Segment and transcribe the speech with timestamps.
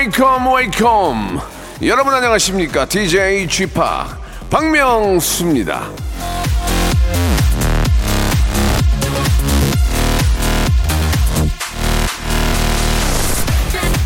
[0.00, 1.40] Welcome welcome.
[1.82, 2.86] 여러분 안녕하십니까?
[2.86, 4.16] DJ 쥐팍
[4.48, 5.90] 박명수입니다.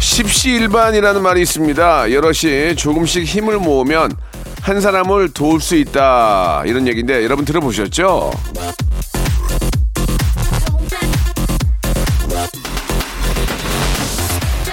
[0.01, 2.11] 십시일반이라는 말이 있습니다.
[2.11, 4.17] 여럿이 조금씩 힘을 모으면
[4.63, 6.65] 한 사람을 도울 수 있다.
[6.67, 8.33] 이런 얘기인데 여러분 들어보셨죠?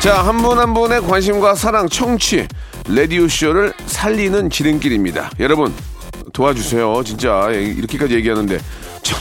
[0.01, 2.47] 자, 한 분 한 분의 관심과 사랑, 청취,
[2.89, 5.29] 레디오쇼를 살리는 지름길입니다.
[5.39, 5.71] 여러분,
[6.34, 7.03] 도와주세요.
[7.03, 8.57] 진짜, 이렇게까지 얘기하는데.
[9.03, 9.20] 청,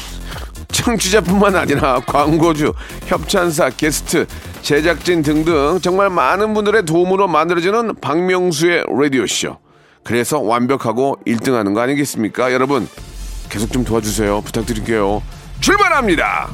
[0.72, 2.72] 청취자뿐만 아니라 광고주,
[3.06, 4.27] 협찬사, 게스트,
[4.62, 9.58] 제작진 등등 정말 많은 분들의 도움으로 만들어지는 박명수의 라디오쇼.
[10.02, 12.55] 그래서 완벽하고 1등 하는 거 아니겠습니까?
[12.55, 12.88] 여러분,
[13.50, 14.40] 계속 좀 도와주세요.
[14.40, 15.22] 부탁드릴게요.
[15.60, 16.48] 출발합니다!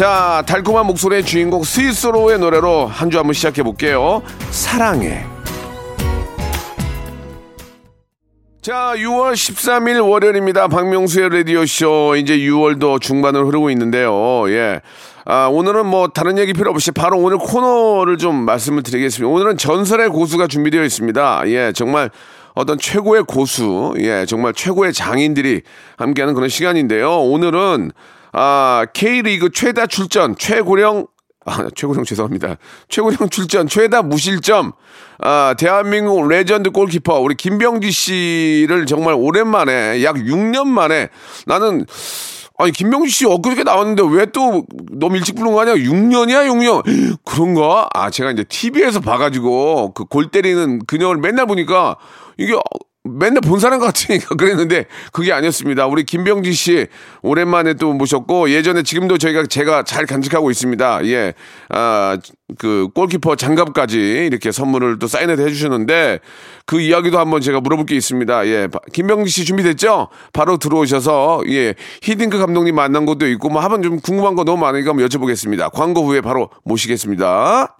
[0.00, 4.22] 자, 달콤한 목소리의 주인공 스위스로의 노래로 한 주 한번 시작해 볼게요.
[4.48, 5.26] 사랑해.
[8.62, 10.68] 자, 6월 13일 월요일입니다.
[10.68, 12.16] 박명수의 라디오쇼.
[12.16, 14.48] 이제 6월도 중반을 흐르고 있는데요.
[14.50, 14.80] 예.
[15.26, 19.30] 아, 오늘은 뭐 다른 얘기 필요 없이 바로 오늘 코너를 좀 말씀을 드리겠습니다.
[19.30, 21.42] 오늘은 전설의 고수가 준비되어 있습니다.
[21.48, 22.08] 예, 정말
[22.54, 25.60] 어떤 최고의 고수, 예, 정말 최고의 장인들이
[25.98, 27.18] 함께하는 그런 시간인데요.
[27.20, 27.92] 오늘은
[28.32, 31.06] 아, K리그 최다 출전, 최고령,
[31.46, 32.56] 아, 최고령 죄송합니다.
[32.88, 34.72] 최고령 출전, 최다 무실점,
[35.18, 41.08] 아, 대한민국 레전드 골키퍼, 우리 김병지 씨를 정말 오랜만에, 약 6년 만에
[41.46, 41.86] 나는,
[42.58, 45.74] 아니, 김병지 씨 엊그저께 나왔는데 왜 또 너무 일찍 부른 거 아니야?
[45.76, 46.82] 6년이야, 6년?
[47.24, 47.88] 그런가?
[47.94, 51.96] 아, 제가 이제 TV에서 봐가지고 그 골 때리는 그녀를 맨날 보니까
[52.36, 52.52] 이게
[53.04, 55.86] 맨날 본 사람 같으니까 그랬는데 그게 아니었습니다.
[55.86, 56.86] 우리 김병지 씨
[57.22, 61.06] 오랜만에 또 모셨고 예전에 지금도 저희가 제가 잘 간직하고 있습니다.
[61.06, 61.32] 예.
[61.70, 62.18] 아,
[62.58, 66.20] 그 골키퍼 장갑까지 이렇게 선물을 또 사인해 주셨는데
[66.66, 68.46] 그 이야기도 한번 제가 물어볼 게 있습니다.
[68.48, 68.68] 예.
[68.92, 70.08] 김병지 씨 준비됐죠?
[70.34, 71.74] 바로 들어오셔서 예.
[72.02, 75.72] 히딩크 감독님 만난 것도 있고 뭐 하면 좀 궁금한 거 너무 많으니까 한번 여쭤보겠습니다.
[75.72, 77.79] 광고 후에 바로 모시겠습니다.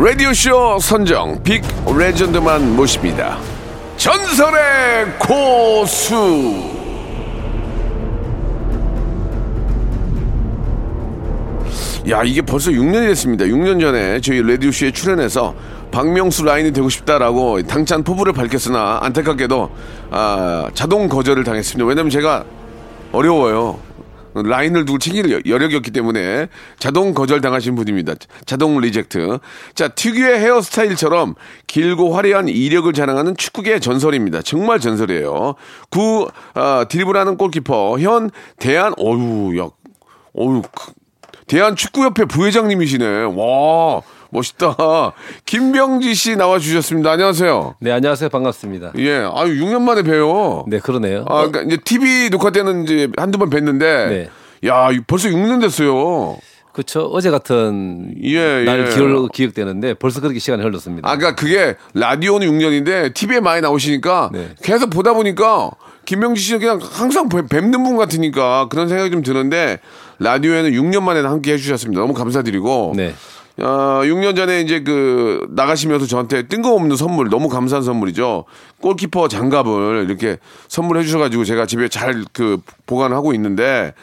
[0.00, 1.60] 라디오쇼 선정 빅
[1.98, 3.36] 레전드만 모십니다.
[3.96, 6.54] 전설의 고수!
[12.08, 13.44] 야, 이게 벌써 6년이 됐습니다.
[13.46, 15.52] 6년 전에 저희 라디오쇼에 출연해서
[15.90, 19.70] 박명수 라인이 되고 싶다라고 당찬 포부를 밝혔으나 안타깝게도
[20.12, 21.84] 아, 자동 거절을 당했습니다.
[21.84, 22.44] 왜냐면 제가
[23.10, 23.80] 어려워요.
[24.34, 28.14] 라인을 두고 챙길 여- 여력이 없기 때문에 자동 거절 당하신 분입니다.
[28.46, 29.38] 자동 reject.
[29.74, 31.34] 자, 특유의 헤어스타일처럼
[31.66, 34.42] 길고 화려한 이력을 자랑하는 축구계의 전설입니다.
[34.42, 35.54] 정말 전설이에요.
[35.90, 39.68] 구, 아, 드리블하는 골키퍼, 현, 대한, 어유, 야,
[40.38, 40.92] 어유, 그,
[41.46, 43.22] 대한축구협회 부회장님이시네.
[43.34, 44.76] 와, 멋있다.
[45.46, 47.12] 김병지 씨 나와 주셨습니다.
[47.12, 47.76] 안녕하세요.
[47.80, 48.28] 네, 안녕하세요.
[48.28, 48.92] 반갑습니다.
[48.98, 50.64] 예, 아유, 6년 만에 봬요.
[50.68, 51.24] 네, 그러네요.
[51.28, 54.28] 아, 그러니까 이제 TV 녹화 때는 이제 한두 번 뵀는데, 네.
[54.66, 56.36] 야, 벌써 6년 됐어요.
[56.72, 57.06] 그렇죠.
[57.12, 58.94] 어제 같은 예, 날 예.
[58.94, 61.10] 기억, 기억되는데 벌써 그렇게 시간이 흘렀습니다.
[61.10, 64.50] 아, 그러니까 그게 라디오는 6년인데 TV에 많이 나오시니까 네.
[64.62, 65.70] 계속 보다 보니까
[66.04, 69.80] 김명지 씨는 그냥 항상 뵙- 뵙는 분 같으니까 그런 생각이 좀 드는데
[70.20, 72.00] 라디오에는 6년 만에 함께 해주셨습니다.
[72.00, 72.92] 너무 감사드리고.
[72.96, 73.12] 네.
[73.60, 78.44] 어, 6년 전에 이제 그 나가시면서 저한테 뜬금없는 선물 너무 감사한 선물이죠.
[78.80, 80.38] 골키퍼 장갑을 이렇게
[80.68, 83.94] 선물해 주셔가지고 제가 집에 잘 그 보관하고 있는데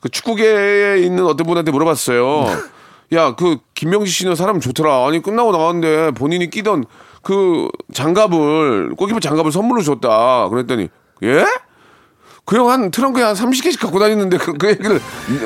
[0.00, 2.46] 그 축구계에 있는 어떤 분한테 물어봤어요.
[3.14, 5.06] 야, 그 김명지 씨는 사람 좋더라.
[5.08, 6.84] 아니 끝나고 나왔는데 본인이 끼던
[7.22, 10.48] 그 장갑을 골키퍼 장갑을 선물로 줬다.
[10.50, 10.88] 그랬더니
[11.24, 11.44] 예?
[12.44, 15.00] 그 형 한 트렁크에 한 30개씩 갖고 다니는데 그, 그 얘기를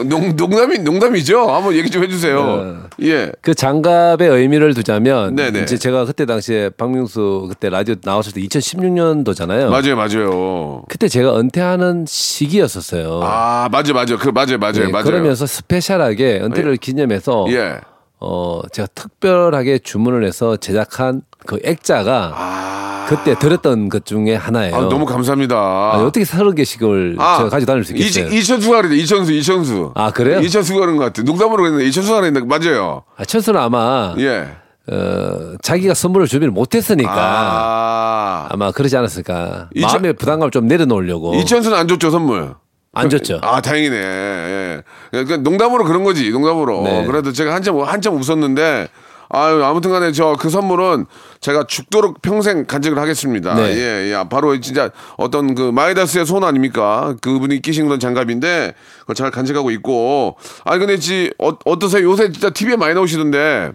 [0.08, 1.50] 농, 농담이 농담이죠.
[1.50, 2.82] 한번 얘기 좀 해주세요.
[3.02, 3.30] 예.
[3.42, 5.62] 그 장갑의 의미를 두자면 네네.
[5.62, 9.68] 이제 제가 그때 당시에 박명수 그때 라디오 나왔을 때 2016년도잖아요.
[9.68, 10.82] 맞아요, 맞아요.
[10.88, 13.20] 그때 제가 은퇴하는 시기였었어요.
[13.22, 14.18] 아, 맞아요, 맞아요.
[14.18, 15.04] 그 맞아요, 맞아요, 네, 맞아요.
[15.04, 17.80] 그러면서 스페셜하게 은퇴를 기념해서 예.
[18.20, 24.74] 어 제가 특별하게 주문을 해서 제작한 그 액자가 아, 그때 들었던 것 중에 하나예요.
[24.74, 25.90] 아, 너무 감사합니다.
[25.94, 28.28] 아니, 어떻게 서른 개씩을 제가 가지고 다닐 수 있겠어요?
[28.28, 29.92] 이, 이천수가 그랬대, 이천수, 이천수.
[29.94, 30.40] 아, 그래요?
[30.40, 31.22] 이천수가 그런 것 같아.
[31.22, 33.02] 농담으로 그랬는데 이천수가 그랬는데, 맞아요.
[33.16, 34.48] 아, 천수는 아마 예.
[34.90, 38.48] 어, 자기가 선물을 준비를 못했으니까 아.
[38.50, 38.56] 아.
[38.56, 39.68] 마 그러지 않았을까.
[39.74, 41.34] 이천- 마음의 부담감을 좀 내려놓으려고.
[41.36, 42.54] 이천수는 안 줬죠, 선물.
[42.96, 43.40] 안 줬죠.
[43.42, 43.96] 아, 다행이네.
[43.96, 44.82] 예.
[45.10, 46.82] 그러니까 농담으로 그런 거지, 농담으로.
[46.84, 47.04] 네.
[47.06, 48.88] 그래도 제가 한참, 한참 웃었는데,
[49.34, 51.06] 아유, 아무튼 간에 저 그 선물은
[51.40, 53.54] 제가 죽도록 평생 간직을 하겠습니다.
[53.54, 53.74] 네.
[53.76, 54.24] 예, 예.
[54.28, 57.16] 바로 진짜 어떤 그 마이다스의 손 아닙니까?
[57.22, 60.36] 그분이 끼신 그런 장갑인데, 그걸 잘 간직하고 있고.
[60.64, 62.04] 아니, 근데 지, 어, 어떠세요?
[62.04, 63.72] 요새 진짜 TV에 많이 나오시던데,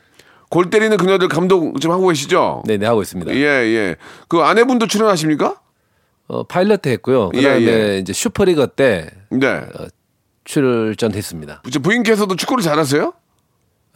[0.50, 2.64] 골 때리는 그녀들 감독 지금 하고 계시죠?
[2.66, 3.34] 네, 네 하고 있습니다.
[3.34, 3.96] 예, 예.
[4.28, 5.56] 그 아내분도 출연하십니까?
[6.28, 7.32] 어, 파일럿 했고요.
[7.34, 7.98] 예, 그다음에 예.
[8.00, 9.62] 이제 슈퍼리그 때 네.
[10.44, 11.64] 출전했습니다.
[11.72, 13.14] 저 부인께서도 축구를 잘하세요?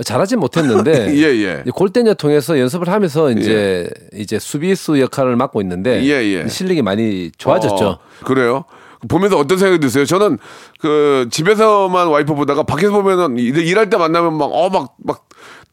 [0.03, 1.63] 잘하진 못했는데 예, 예.
[1.73, 6.47] 골대녀 통해서 연습을 하면서 이제 이제 수비수 역할을 맡고 있는데 예, 예.
[6.47, 7.87] 실력이 많이 좋아졌죠.
[7.87, 8.65] 어, 그래요?
[9.09, 10.05] 보면서 어떤 생각이 드세요?
[10.05, 10.37] 저는
[10.79, 15.25] 그 집에서만 와이프 보다가 밖에서 보면은 일- 일할 때 만나면 막 어 막 막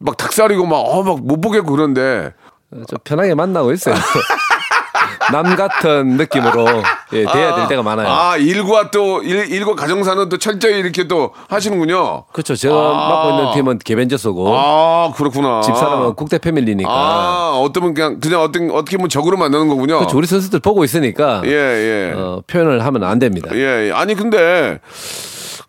[0.02, 2.32] 막 닭살이고 막 어 막 못 보겠고 그런데
[2.72, 3.94] 어, 좀 편하게 만나고 있어요.
[5.32, 6.64] 남 같은 느낌으로
[7.12, 8.08] 예, 돼야 될 때가 많아요.
[8.08, 12.24] 아 일과 또 일, 일과 가정사는 또 철저히 이렇게 또 하시는군요.
[12.32, 12.54] 그렇죠.
[12.54, 13.08] 제가 아.
[13.08, 15.60] 맡고 있는 팀은 개벤저스고 아 그렇구나.
[15.62, 16.90] 집사람은 국대 패밀리니까.
[16.90, 19.98] 아 어떠면 그냥 그냥 어떤 어떻게 보면 적으로 만나는 거군요.
[19.98, 20.16] 그렇죠.
[20.16, 22.12] 우리 선수들 보고 있으니까 예 예.
[22.16, 23.50] 어, 표현을 하면 안 됩니다.
[23.54, 23.92] 예, 예.
[23.92, 24.78] 아니 근데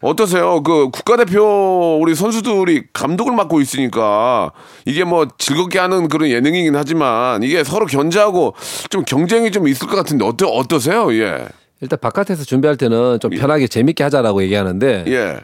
[0.02, 0.64] 어떠세요?
[0.64, 4.52] 그 국가대표 우리 선수들이 감독을 맡고 있으니까
[4.86, 8.56] 이게 뭐 즐겁게 하는 그런 예능이긴 하지만 이게 서로 견제하고
[8.90, 11.14] 좀 경쟁이 좀 있을 것 같은데 어떠 어떠세요?
[11.14, 11.48] 예.
[11.82, 15.40] 일단 바깥에서 준비할 때는 좀 편하게 재밌게 하자라고 얘기하는데 예.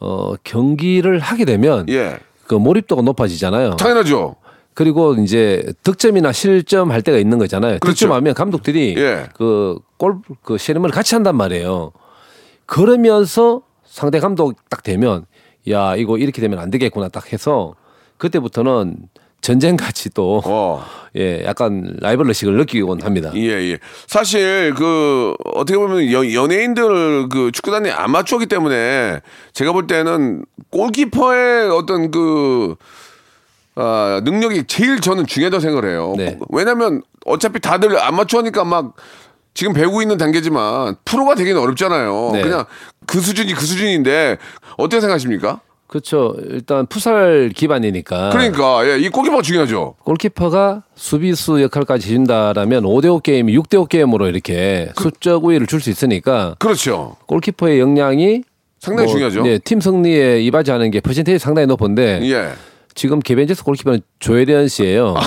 [0.00, 2.18] 어, 경기를 하게 되면 예.
[2.46, 3.76] 그 몰입도가 높아지잖아요.
[3.76, 4.36] 당연하죠.
[4.74, 7.78] 그리고 이제 득점이나 실점 할 때가 있는 거잖아요.
[7.78, 7.94] 그렇죠.
[8.06, 9.28] 득점하면 감독들이 예.
[9.34, 11.92] 그골그 세리머니 같이 한단 말이에요.
[12.66, 15.26] 그러면서 상대 감독 딱 되면
[15.68, 17.74] 야 이거 이렇게 되면 안 되겠구나 딱 해서
[18.16, 18.96] 그때부터는
[19.42, 20.82] 전쟁 같이 또 어.
[21.14, 23.32] 예, 약간 라이벌 의식을 느끼곤 합니다.
[23.34, 23.78] 예, 예.
[24.06, 29.20] 사실 그 어떻게 보면 연, 연예인들 그 축구단이 아마추어기 때문에
[29.52, 32.76] 제가 볼 때는 골키퍼의 어떤 그
[33.74, 36.14] 아, 능력이 제일 저는 중요하다고 생각을 해요.
[36.16, 36.38] 네.
[36.48, 38.94] 왜냐면 어차피 다들 아마추어니까 막
[39.54, 42.30] 지금 배우고 있는 단계지만 프로가 되기는 어렵잖아요.
[42.32, 42.42] 네.
[42.42, 42.64] 그냥
[43.06, 44.38] 그 수준이 그 수준인데
[44.78, 45.60] 어떻게 생각하십니까?
[45.86, 46.34] 그렇죠.
[46.48, 48.30] 일단 푸살 기반이니까.
[48.30, 49.96] 그러니까 예, 이 골키퍼가 중요하죠.
[50.04, 57.16] 골키퍼가 수비수 역할까지 해준다라면 5대5 게임, 6대5 게임으로 이렇게 수적 우위를 줄 수 있으니까 그렇죠.
[57.26, 58.42] 골키퍼의 역량이
[58.80, 59.42] 상당히 중요하죠.
[59.42, 62.52] 네, 팀 승리에 이바지하는 게 퍼센테이지 상당히 높은데 예.
[62.94, 65.14] 지금 개벤제스 골키퍼는 조혜련 씨예요.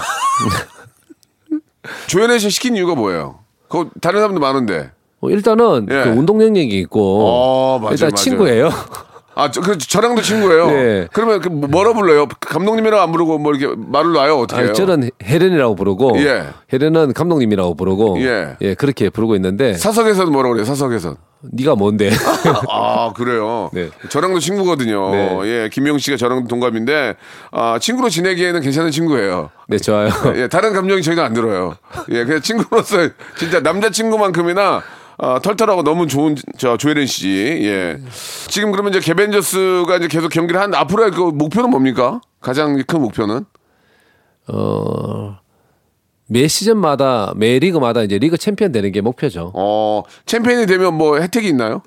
[2.07, 3.39] 조현혜 씨 시킨 이유가 뭐예요?
[3.69, 4.91] 그 다른 사람도 많은데.
[5.19, 6.03] 뭐 일단은 예.
[6.03, 8.15] 그 운동 능력이 있고 어, 맞아요, 일단 맞아요.
[8.15, 8.69] 친구예요.
[9.37, 10.67] 아, 저, 그, 저랑도 친구예요.
[10.67, 11.07] 네.
[11.11, 12.25] 그러면 그 뭐라 불러요?
[12.39, 14.39] 감독님이라고 안 부르고 뭐 이렇게 말을 놔요?
[14.39, 14.69] 어떻게 해요?
[14.69, 16.45] 아니, 저는 혜련이라고 부르고 예.
[16.71, 18.55] 혜련은 감독님이라고 부르고 예.
[18.75, 20.63] 그렇게 부르고 있는데 사석에서는 뭐라 그래요?
[20.63, 21.17] 사석에서.
[21.41, 22.09] 네가 뭔데?
[22.69, 23.69] 아, 그래요?
[23.73, 23.89] 네.
[24.09, 25.11] 저랑도 친구거든요.
[25.11, 25.39] 네.
[25.43, 27.15] 예, 김영 씨가 저랑 동갑인데,
[27.51, 29.51] 아, 친구로 지내기에는 괜찮은 친구예요.
[29.67, 30.09] 네 좋아요.
[30.35, 31.75] 예, 다른 감정이 저희가 안 들어요.
[32.09, 34.81] 예, 그냥 친구로서 진짜 남자 친구만큼이나
[35.17, 37.29] 아, 털털하고 너무 좋은 저 조혜련 씨.
[37.63, 37.97] 예.
[38.47, 42.21] 지금 그러면 이제 개벤저스가 이제 계속 경기를 한 앞으로의 그 목표는 뭡니까?
[42.41, 43.45] 가장 큰 목표는?
[44.47, 45.37] 어,
[46.27, 49.51] 매 시즌마다 매 리그마다 이제 리그 챔피언 되는 게 목표죠.
[49.53, 51.81] 어, 챔피언이 되면 뭐 혜택이 있나요?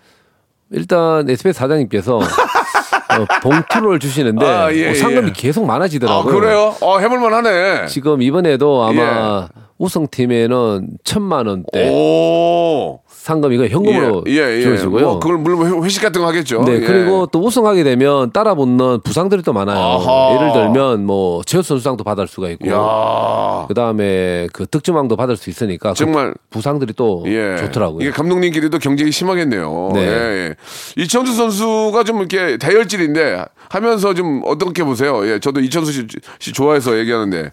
[0.71, 2.19] 일단 SBS 사장님께서
[3.09, 5.33] 어, 봉투를 주시는데 아, 예, 어, 상금이 예.
[5.33, 6.35] 계속 아, 많아지더라고요.
[6.35, 6.75] 그래요?
[6.81, 7.87] 어, 해볼만 하네.
[7.87, 13.01] 지금 이번에도 아마 우승팀에는 천만 원대 오.
[13.29, 14.63] 상금 이거 현금으로 예, 예, 예.
[14.63, 15.05] 주어지고요.
[15.05, 16.63] 뭐 그걸 물론 회식 같은 거 하겠죠.
[16.63, 16.81] 네, 예.
[16.81, 19.79] 그리고 또 우승하게 되면 따라 붙는 부상들이 또 많아요.
[19.79, 20.35] 아하.
[20.35, 23.67] 예를 들면 뭐 최우 선수상도 받을 수가 있고, 야.
[23.69, 27.59] 그다음에 그 득점왕도 받을 수 있으니까 그 정말 부상들이 또 예.
[27.59, 28.01] 좋더라고요.
[28.01, 29.91] 이게 감독님끼리도 경쟁이 심하겠네요.
[29.93, 30.01] 네.
[30.01, 30.55] 예, 예.
[30.97, 35.29] 이천수 선수가 좀 이렇게 다혈질인데 하면서 좀 어떻게 보세요?
[35.29, 36.07] 예, 저도 이천수 씨,
[36.39, 37.53] 씨 좋아해서 얘기하는데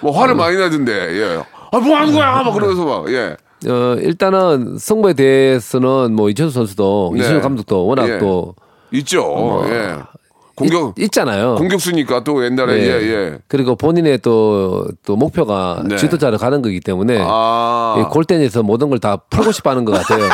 [0.00, 0.92] 뭐 화를 많이 나던데.
[0.92, 1.42] 예.
[1.70, 2.42] 아, 뭐 하는 거야?
[2.42, 3.36] 막 그러면서 막 예.
[3.66, 7.20] 어, 일단은 승부에 대해서는 뭐 이천수 선수도 네.
[7.20, 8.18] 이천수 감독도 워낙 예.
[8.18, 8.54] 또
[8.92, 9.64] 있죠.
[9.68, 9.96] 예.
[10.56, 13.38] 공격 있, 잖아요 공격수니까 또 옛날에 예, 예.
[13.48, 15.96] 그리고 본인의 또, 또 목표가 네.
[15.96, 17.96] 지도자를 가는 거기 때문에 아.
[17.98, 20.28] 이 골대에서 모든 걸 다 풀고 싶어 하는 것 같아요.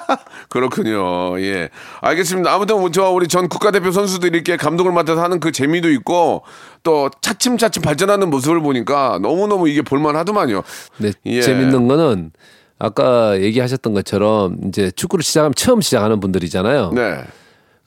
[0.48, 1.38] 그렇군요.
[1.42, 1.68] 예.
[2.00, 2.52] 알겠습니다.
[2.54, 6.42] 아무튼 뭐저 우리 전 국가대표 선수들이 이렇게 감독을 맡아서 하는 그 재미도 있고
[6.82, 10.62] 또 차츰차츰 발전하는 모습을 보니까 너무너무 이게 볼만하더만요.
[10.96, 11.42] 근데 예.
[11.42, 12.30] 재밌는 거는
[12.78, 16.92] 아까 얘기하셨던 것처럼 이제 축구를 시작하면 처음 시작하는 분들이잖아요.
[16.92, 17.24] 네.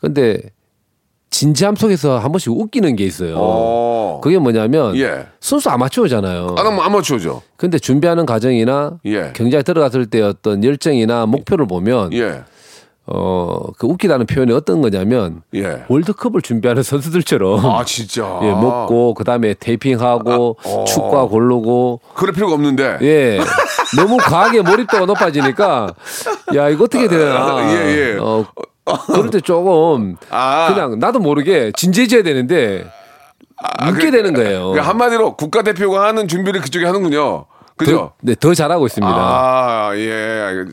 [0.02, 0.40] 근데
[1.30, 3.36] 진지함 속에서 한 번씩 웃기는 게 있어요.
[3.38, 4.20] 어.
[4.24, 5.28] 그게 뭐냐면 예.
[5.40, 6.56] 순수 아마추어잖아요.
[6.58, 7.44] 아, 나 아마추어죠.
[7.56, 9.32] 근데 준비하는 과정이나 예.
[9.36, 12.44] 경기에 들어갔을 때 어떤 열정이나 목표를 보면 예.
[13.12, 15.84] 어, 그 웃기다는 표현이 어떤 거냐면 예.
[15.88, 18.40] 월드컵을 준비하는 선수들처럼 아, 진짜.
[18.44, 20.84] 예, 먹고 그다음에 테이핑하고 아, 어.
[20.86, 23.00] 축구화 고르고 그럴 필요가 없는데.
[23.02, 23.40] 예.
[23.98, 25.94] 너무 과하게 몰입도가 높아지니까
[26.56, 27.36] 야, 이거 어떻게 되나.
[27.58, 28.18] 아, 예, 예.
[28.20, 28.46] 어,
[29.08, 30.68] 그럴 때 조금 아.
[30.72, 32.86] 그냥 나도 모르게 진지해져야 되는데
[33.88, 34.70] 웃게 그- 되는 거예요.
[34.70, 37.46] 그러니까 한마디로 국가대표가 하는 준비를 그쪽에 하는군요.
[37.76, 37.92] 그죠?
[37.98, 39.12] 더, 네, 더 잘하고 있습니다.
[39.16, 40.66] 아, 예.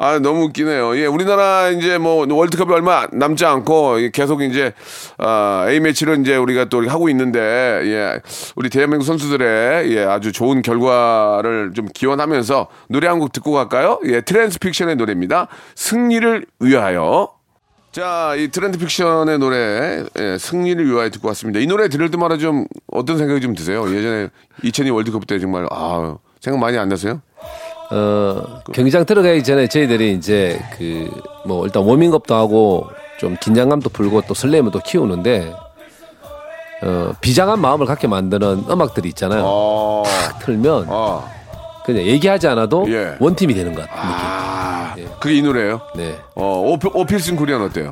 [0.00, 0.96] 아, 너무 웃기네요.
[0.96, 4.72] 예, 우리나라 이제 뭐 월드컵이 얼마 남지 않고 계속 이제
[5.18, 8.20] 아, A매치를 이제 우리가 또 하고 있는데 예.
[8.54, 13.98] 우리 대한민국 선수들의 예, 아주 좋은 결과를 좀 기원하면서 노래 한 곡 듣고 갈까요?
[14.04, 15.48] 예, 트랜스픽션의 노래입니다.
[15.74, 17.30] 승리를 위하여.
[17.90, 21.58] 자, 이 트랜스픽션의 노래 예, 승리를 위하여 듣고 왔습니다.
[21.58, 23.82] 이 노래 들을 때마다 좀 어떤 생각이 좀 드세요?
[23.92, 24.28] 예전에
[24.62, 27.20] 2002 월드컵 때 정말 아, 생각 많이 안 나세요?
[27.90, 31.08] 어, 경기장 들어가기 전에 저희들이 이제 그
[31.48, 32.86] 뭐 일단 워밍업도 하고
[33.18, 35.54] 좀 긴장감도 풀고 또 설렘을 또 키우는데
[36.82, 39.42] 어, 비장한 마음을 갖게 만드는 음악들이 있잖아요.
[39.44, 40.02] 어.
[40.06, 41.24] 딱 틀면 아,
[41.86, 43.16] 그냥 얘기하지 않아도 예.
[43.18, 45.80] 원팀이 되는 것 같은 아, 그게 이 노래예요?
[45.96, 46.16] 네.
[46.34, 47.90] 어, 오피, 오필슨 코리안 어때요?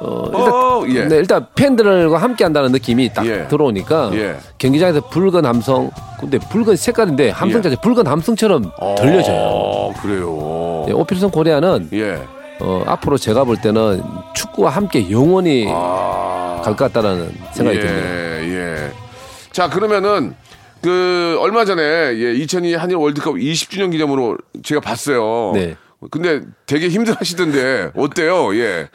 [0.00, 1.04] 어, 일단, 어, 예.
[1.04, 3.46] 네, 일단 팬들과 함께 한다는 느낌이 딱 예.
[3.48, 4.36] 들어오니까 예.
[4.58, 7.62] 경기장에서 붉은 함성, 근데 붉은 색깔인데 함성 예.
[7.62, 9.36] 자체 붉은 함성처럼 들려져요.
[9.36, 10.84] 어, 그래요.
[10.86, 12.18] 네, 오필선 코리아는 예.
[12.60, 14.02] 어, 앞으로 제가 볼 때는
[14.34, 16.60] 축구와 함께 영원히 아.
[16.64, 18.08] 갈것 같다라는 생각이 예, 듭니다.
[18.08, 18.90] 예.
[19.52, 20.34] 자, 그러면은
[20.82, 25.52] 그 얼마 전에 예, 2002 한일 월드컵 20주년 기념으로 제가 봤어요.
[25.54, 25.76] 네.
[26.10, 28.54] 근데 되게 힘들 하시던데 어때요?
[28.56, 28.88] 예.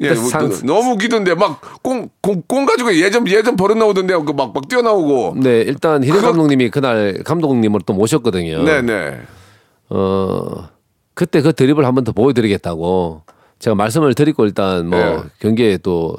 [0.00, 5.34] 예, 뭐, 상- 너무 웃기던데 막꽁꽁 가지고 예전 예전 버릇 나오던데 그막막 뛰어나오고.
[5.40, 8.62] 네, 일단 히든 그거- 감독님이 그날 감독님을 또 모셨거든요.
[8.64, 9.20] 네, 네.
[9.90, 10.68] 어,
[11.14, 13.22] 그때 그 드립을 한 번 더 보여드리겠다고
[13.58, 15.18] 제가 말씀을 드리고 일단 뭐 네.
[15.40, 16.16] 경기에 또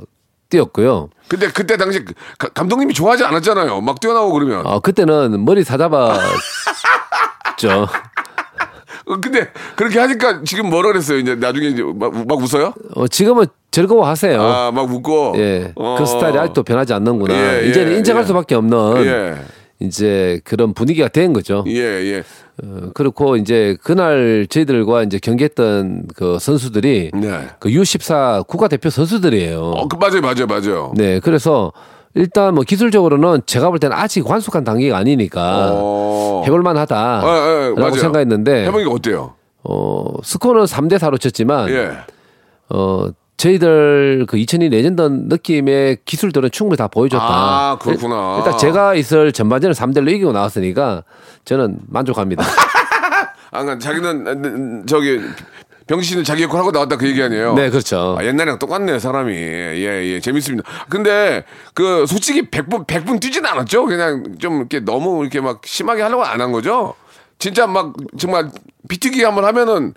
[0.49, 1.09] 뛰었고요.
[1.27, 3.81] 근데 그때 당시 그 가- 감독님이 좋아하지 않았잖아요.
[3.81, 4.65] 막 뛰어나오고 그러면.
[4.65, 6.21] 어, 그때는 머리 사잡았죠.
[9.07, 11.19] 어, 근데 그렇게 하니까 지금 뭐라 그랬어요?
[11.19, 12.73] 이제 나중에 이제 막, 막 웃어요?
[12.95, 14.41] 어, 지금은 즐거워하세요.
[14.41, 15.33] 아, 막 웃고.
[15.37, 15.95] 예, 어.
[15.97, 17.33] 그 스타일이 아직도 변하지 않는구나.
[17.33, 18.27] 예, 예, 이제는 인정할 예.
[18.27, 19.35] 수밖에 없는 예.
[19.79, 21.63] 이제 그런 분위기가 된 거죠.
[21.67, 22.23] 예, 예.
[22.63, 27.47] 어, 그렇고 이제 그날 저희들과 이제 경기했던 그 선수들이 네.
[27.59, 29.59] 그 U14 국가대표 선수들이에요.
[29.59, 30.93] 어, 그 맞아요, 맞아요, 맞아요.
[30.95, 31.73] 네, 그래서
[32.15, 36.43] 일단 뭐 기술적으로는 제가 볼 때는 아직 완숙한 단계가 아니니까 어.
[36.45, 37.21] 해볼만 하다.
[37.23, 37.95] 예, 예, 라고 맞아요.
[37.95, 39.33] 생각했는데 해보니까 어때요?
[39.63, 41.91] 어, 스코어는 3대 4로 졌지만 예.
[42.69, 47.23] 어, 저희들 그 2002 레전드 느낌의 기술들은 충분히 다 보여줬다.
[47.27, 48.35] 아, 그렇구나.
[48.37, 51.03] 일- 일단 제가 있을 전반전을 3대 1로 이기고 나왔으니까
[51.43, 52.43] 저는 만족합니다.
[53.51, 55.19] 아, 그러니까 자기는 음, 저기
[55.87, 57.53] 병지 씨는 자기 역할 하고 나왔다 그 얘기 아니에요?
[57.53, 58.15] 네, 그렇죠.
[58.19, 60.67] 아, 옛날이랑 똑같네 사람이 예, 예, 재밌습니다.
[60.89, 61.43] 근데
[61.75, 63.85] 그 솔직히 100분 100분 뛰지는 않았죠.
[63.85, 66.95] 그냥 좀 이렇게 너무 이렇게 막 심하게 하려고 안 한 거죠.
[67.37, 68.49] 진짜 막 정말
[68.89, 69.93] 비트기 한번 하면은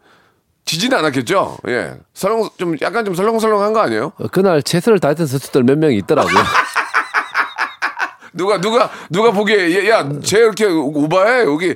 [0.67, 1.57] 지지는 않았겠죠.
[1.69, 4.13] 예, 설렁 좀 약간 좀 설렁설렁 한 거 아니에요?
[4.19, 6.35] 어, 그날 최선을 다했던 선수들 몇 명이 있더라고요.
[8.35, 11.75] 누가 누가 누가 보기에 야쟤 이렇게 오바해 여기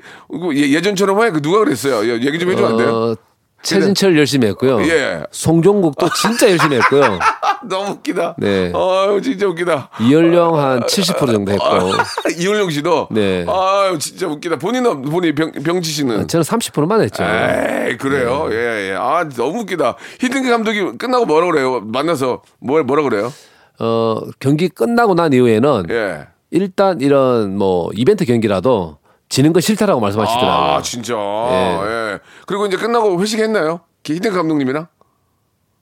[0.54, 1.31] 예- 예전처럼 해.
[1.31, 2.07] 그 누가 그랬어요?
[2.07, 2.88] 예, 얘기 좀 해주면 안 돼요?
[2.95, 3.14] 어,
[3.62, 4.81] 최진철 열심히 했고요.
[4.83, 5.23] 예.
[5.31, 7.19] 송종국도 진짜 열심히 했고요.
[7.69, 8.35] 너무 웃기다.
[8.38, 8.73] 네.
[8.75, 9.90] 아유 진짜 웃기다.
[10.00, 11.64] 이열령 한 70% 정도 했고
[12.38, 13.09] 이효령 씨도.
[13.12, 13.47] 네.
[13.49, 14.57] 아유 진짜 웃기다.
[14.57, 16.28] 본인은 본인 병 병지 씨는.
[16.28, 17.23] 저는 30%만 했죠.
[17.23, 18.49] 에이 그래요.
[18.49, 18.57] 네.
[18.57, 18.97] 예 예.
[18.99, 19.97] 아 너무 웃기다.
[20.21, 21.81] 히딩크 감독이 끝나고 뭐라 그래요?
[21.81, 23.33] 만나서 뭘 뭐라 그래요?
[23.78, 26.26] 어, 경기 끝나고 난 이후에는 예.
[26.50, 28.99] 일단 이런 뭐 이벤트 경기라도
[29.33, 30.75] 지는 거 싫다라고 말씀하시더라고요.
[30.75, 31.15] 아 진짜.
[31.15, 31.81] 예.
[31.87, 32.19] 예.
[32.47, 33.81] 그리고 이제 끝나고 회식했나요?
[34.05, 34.89] 히딩크 감독님이랑?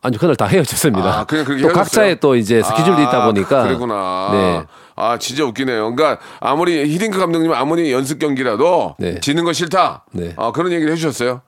[0.03, 1.21] 아니 그날 다 헤어졌습니다.
[1.21, 1.85] 아, 그냥 그렇게 또 헤어졌어요?
[1.85, 4.29] 각자의 또 이제 스케줄이 있다 보니까 그러구나.
[4.31, 4.63] 네.
[4.95, 5.93] 아, 진짜 웃기네요.
[5.97, 9.19] 그러니까 아무리 히딩크 감독님 아무리 연습 경기라도 네.
[9.19, 10.05] 지는 거 싫다.
[10.13, 10.33] 네.
[10.37, 11.43] 아, 그런 얘기를 해주셨어요.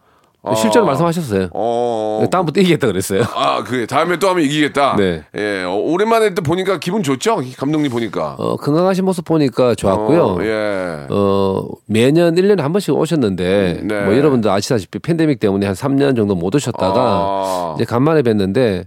[0.56, 1.50] 실제로 말씀하셨어요.
[1.52, 2.25] 어.
[2.30, 3.22] 다음부터 이기겠다 그랬어요.
[3.34, 3.87] 아, 그래.
[3.87, 4.96] 다음에 또 하면 이기겠다.
[4.96, 5.22] 네.
[5.37, 5.62] 예.
[5.62, 7.40] 어, 오랜만에 또 보니까 기분 좋죠?
[7.56, 8.34] 감독님 보니까.
[8.38, 10.25] 어, 건강하신 모습 보니까 좋았고요.
[10.25, 11.06] 어, 예.
[11.11, 14.04] 어, 매년 1년에 한 번씩 오셨는데, 네.
[14.04, 17.75] 뭐 여러분들 아시다시피 팬데믹 때문에 한 3년 정도 못 오셨다가, 아.
[17.76, 18.87] 이제 간만에 뵀는데,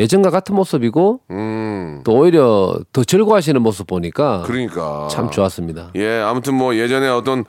[0.00, 2.00] 예전과 같은 모습이고, 음.
[2.04, 5.06] 또 오히려 더 즐거워하시는 모습 보니까, 그러니까.
[5.08, 5.90] 참 좋았습니다.
[5.94, 7.44] 예, 아무튼 뭐 예전에 어떤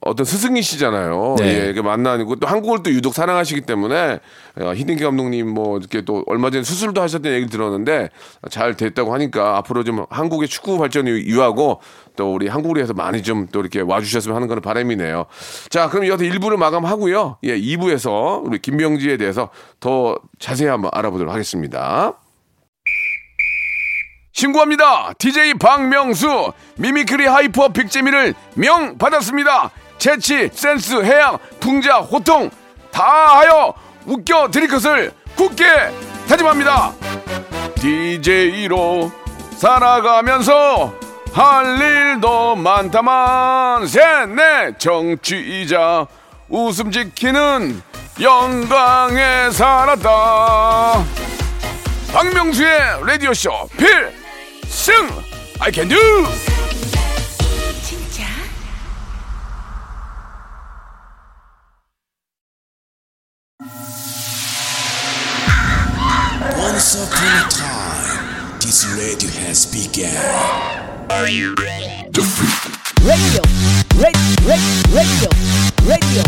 [0.00, 1.36] 어떤 스승이시잖아요.
[1.38, 1.66] 네.
[1.66, 4.18] 예, 이게 만나고 또 한국을 또 유독 사랑하시기 때문에
[4.60, 8.10] 어, 히딩크 감독님 뭐 이렇게 또 얼마 전에 수술도 하셨다는 얘기를 들었는데
[8.50, 11.80] 잘 됐다고 하니까 앞으로 좀 한국의 축구 발전을 위하고
[12.16, 15.26] 또 우리 한국을 위해서 많이 좀 또 이렇게 와주셨으면 하는 그런 바람이네요.
[15.70, 17.38] 자, 그럼 여기서 1부를 마감하고요.
[17.44, 19.50] 예, 2부에서 우리 김병지에 대해서
[19.80, 22.14] 더 자세히 한번 알아보도록 하겠습니다.
[24.34, 25.12] 신고합니다.
[25.16, 29.70] DJ 박명수 미미크리 하이퍼 big재미를 명 받았습니다.
[29.96, 32.50] 재치, 센스, 해양, 풍자, 호통
[32.90, 33.72] 다 하여
[34.04, 35.64] 웃겨 드릴 것을 굳게
[36.28, 36.92] 다짐합니다.
[37.76, 39.12] DJ로
[39.56, 40.92] 살아가면서
[41.32, 46.06] 할 일도 많다만 셋넷 정취이자
[46.48, 47.80] 웃음 지키는
[48.20, 51.04] 영광에 살았다.
[52.12, 54.23] 박명수의 라디오쇼 필
[54.74, 54.92] 승
[55.60, 55.96] I can do
[66.58, 70.10] Once upon a time, this radio has begun.
[71.08, 71.52] radio,
[73.04, 73.42] radio,
[73.94, 74.20] radio,
[74.98, 75.30] radio,
[75.86, 76.22] radio.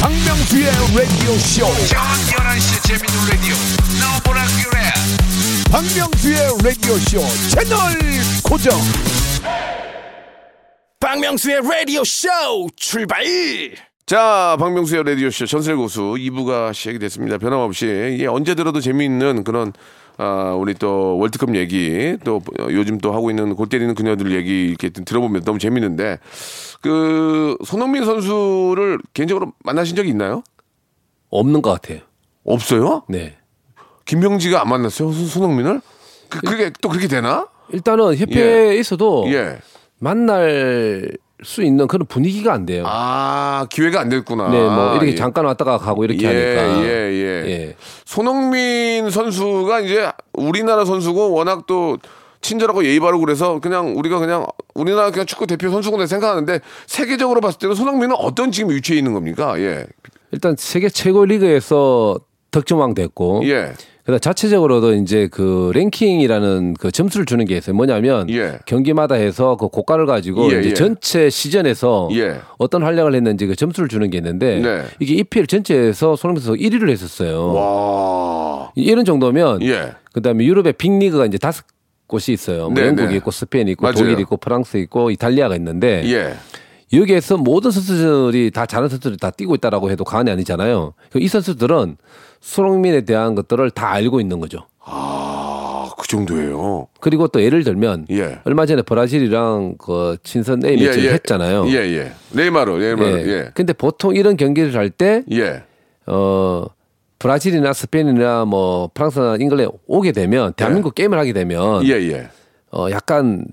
[0.00, 3.54] 박명수의 라디오 쇼 저녁 11시 재밌는 라디오
[4.00, 4.87] 너보라 그래
[5.70, 7.20] 박명수의 라디오 쇼
[7.50, 7.78] 채널
[8.42, 8.72] 고정
[10.98, 12.28] 박명수의 라디오 쇼
[12.74, 13.22] 출발!
[14.06, 17.86] 자 박명수의 라디오 쇼 전설 고수 2부가 시작이 됐습니다 변함없이
[18.18, 19.74] 예, 언제 들어도 재미있는 그런
[20.16, 22.40] 아, 우리 또 월드컵 얘기 또
[22.70, 26.18] 요즘 또 하고 있는 골 때리는 그녀들 얘기 이렇게 들어보면 너무 재밌는데
[26.80, 30.42] 그 손흥민 선수를 개인적으로 만나신 적이 있나요?
[31.30, 32.00] 없는 것 같아요.
[32.44, 33.04] 없어요?
[33.08, 33.37] 네.
[34.08, 35.12] 김병지가 안 만났어요?
[35.12, 35.80] 손- 손흥민을?
[36.30, 37.46] 그, 그게 또 그렇게 되나?
[37.72, 39.58] 일단은 협회에 있어도 예.
[39.98, 41.12] 만날
[41.44, 42.84] 수 있는 그런 분위기가 안 돼요.
[42.86, 44.48] 아, 기회가 안 됐구나.
[44.48, 45.14] 네, 뭐 이렇게 예.
[45.14, 46.82] 잠깐 왔다가 가고 이렇게 예, 하니까.
[46.84, 47.50] 예, 예.
[47.50, 47.76] 예.
[48.06, 51.98] 손흥민 선수가 이제 우리나라 선수고 워낙 또
[52.40, 57.58] 친절하고 예의 바르고 그래서 그냥 우리가 그냥 우리나라 그냥 축구 대표 선수구나 생각하는데 세계적으로 봤을
[57.58, 59.58] 때는 손흥민은 어떤 지금 위치에 있는 겁니까?
[59.60, 59.84] 예.
[60.32, 62.18] 일단 세계 최고 리그에서
[62.50, 63.74] 득점왕 됐고 예.
[64.08, 67.76] 그다음 자체적으로도 이제 그 랭킹이라는 그 점수를 주는 게 있어요.
[67.76, 68.58] 뭐냐면 예.
[68.64, 70.74] 경기마다 해서 그 고가를 가지고 예, 이제 예.
[70.74, 72.38] 전체 시즌에서 예.
[72.56, 74.84] 어떤 활약을 했는지 그 점수를 주는 게 있는데 네.
[74.98, 77.52] 이게 EPL 전체에서 손흥민 선수 1위를 했었어요.
[77.52, 78.72] 와.
[78.76, 79.92] 이런 정도면 예.
[80.14, 81.66] 그다음에 유럽의 빅리그가 이제 다섯
[82.06, 82.70] 곳이 있어요.
[82.70, 83.16] 뭐 네, 영국이 네.
[83.16, 83.96] 있고 스페인 있고 맞아요.
[83.96, 86.32] 독일 있고 프랑스 있고 이탈리아가 있는데 예.
[86.92, 90.94] 여기에서 모든 선수들이 다 잘하는 선수들이 다 뛰고 있다라고 해도 과언이 아니잖아요.
[91.10, 91.96] 그이 선수들은
[92.40, 94.66] 손흥민에 대한 것들을 다 알고 있는 거죠.
[94.80, 96.88] 아, 그 정도예요.
[97.00, 98.38] 그리고 또 예를 들면 예.
[98.44, 101.12] 얼마 전에 브라질이랑 그 친선 A 예, 매치를 예.
[101.14, 101.66] 했잖아요.
[101.68, 102.12] 예, 예.
[102.30, 103.06] 네이마르, 네이마르.
[103.06, 103.32] 예.
[103.32, 103.50] 예.
[103.54, 105.62] 근데 보통 이런 경기를 할때 예.
[106.06, 106.64] 어,
[107.18, 112.28] 브라질이나 스페인이나 뭐 프랑스나 잉글랜드 오게 되면 대한민국 게임을 하게 되면 예, 예.
[112.72, 113.44] 어, 약간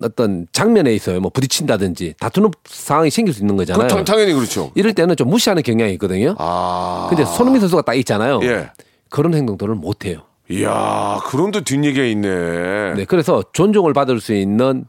[0.00, 1.20] 어떤 장면에 있어요.
[1.20, 3.88] 뭐 부딪힌다든지 다투는 상황이 생길 수 있는 그, 거잖아요.
[3.88, 4.72] 당, 당연히 그렇죠.
[4.74, 6.34] 이럴 때는 좀 무시하는 경향이 있거든요.
[6.38, 7.06] 아.
[7.10, 8.40] 근데 손흥민 선수가 딱 있잖아요.
[8.44, 8.70] 예.
[9.10, 10.22] 그런 행동들을 못 해요.
[10.50, 12.94] 이야, 그런 또 뒷얘기가 있네.
[12.94, 14.84] 네, 그래서 존중을 받을 수 있는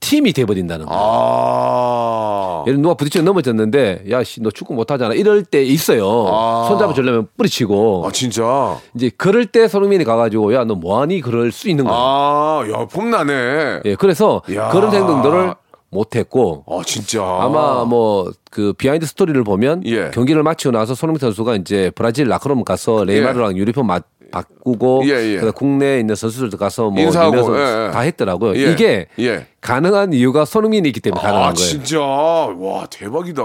[0.00, 1.00] 팀이 돼버린다는 거예요.
[1.02, 2.64] 아.
[2.66, 6.26] 예를 누가 부딪혀 넘어졌는데 야씨 너 축구 못하잖아 이럴 때 있어요.
[6.28, 6.66] 아.
[6.68, 8.78] 손잡아 주려면 뿌리치고 아, 진짜?
[8.94, 11.98] 이제 그럴 때 손흥민이 가가지고 야 너 뭐하니 그럴 수 있는 거예요.
[11.98, 13.80] 아, 야, 폼나네.
[13.84, 14.68] 예, 그래서 야.
[14.70, 15.54] 그런 행동들을
[15.90, 17.22] 못했고 아, 진짜.
[17.22, 20.10] 아마 뭐 그 behind story를 보면 예.
[20.12, 24.00] 경기를 마치고 나서 손흥민 선수가 이제 브라질 라커룸 가서 네이마르랑 유니폼 마-
[24.30, 25.50] 바꾸고 예, 예.
[25.54, 27.90] 국내에 있는 선수들도 가서 뭐 인사하고, 유명 예, 예.
[27.90, 28.56] 다 했더라고요.
[28.56, 28.70] 예.
[28.72, 29.46] 이게 예.
[29.60, 31.54] 가능한 이유가 손흥민이 있기 때문에 가능한 아, 거예요.
[31.68, 32.00] 진짜.
[32.00, 33.42] 와, 대박이다.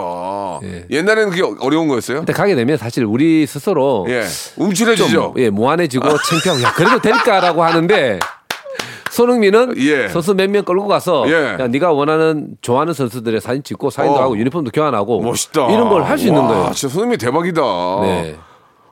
[0.63, 0.86] 예.
[0.89, 2.17] 옛날에는 그게 어려운 거였어요?
[2.19, 4.24] 근데 가게 되면 사실 우리 스스로 예.
[4.56, 5.34] 좀 움츠려지죠?
[5.38, 8.19] 예, 무안해지고 창피하고 야 그래도 될까라고 하는데
[9.12, 10.10] 손흥민은 예.
[10.10, 11.58] 선수 몇 명 끌고 가서 예.
[11.60, 14.21] 야 네가 원하는 좋아하는 선수들의 사진 찍고 사인도 어.
[14.24, 15.67] 하고 유니폼도 교환하고 멋있다.
[15.71, 16.71] 이런 걸 할 수 있는 와, 거예요.
[16.74, 17.62] 진짜 손흥민 대박이다.
[18.02, 18.36] 네.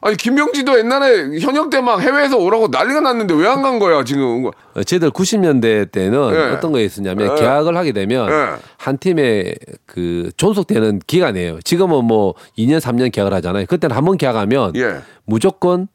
[0.05, 4.45] 아니 김병지도 옛날에 현역 때 막 해외에서 오라고 난리가 났는데 왜 안 간 거야 지금?
[4.47, 6.53] 어, 저희들 90년대 때는 예.
[6.55, 7.41] 어떤 거에 있었냐면 예.
[7.41, 8.55] 계약을 하게 되면 예.
[8.77, 9.53] 한 팀에
[9.85, 11.61] 그 존속되는 기간이에요.
[11.61, 13.65] 지금은 뭐 2년 3년 계약을 하잖아요.
[13.67, 14.97] 그때는 한 번 계약하면 예.
[15.25, 15.87] 무조건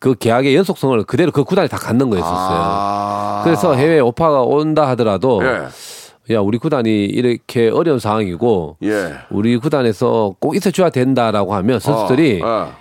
[0.00, 2.58] 그 계약의 연속성을 그대로 그 구단이 다 갖는 거였었어요.
[2.60, 3.40] 아.
[3.44, 6.34] 그래서 해외 오퍼가 온다 하더라도 예.
[6.34, 9.14] 야 우리 구단이 이렇게 어려운 상황이고 예.
[9.30, 12.72] 우리 구단에서 꼭 있어줘야 된다라고 하면 선수들이 어, 어.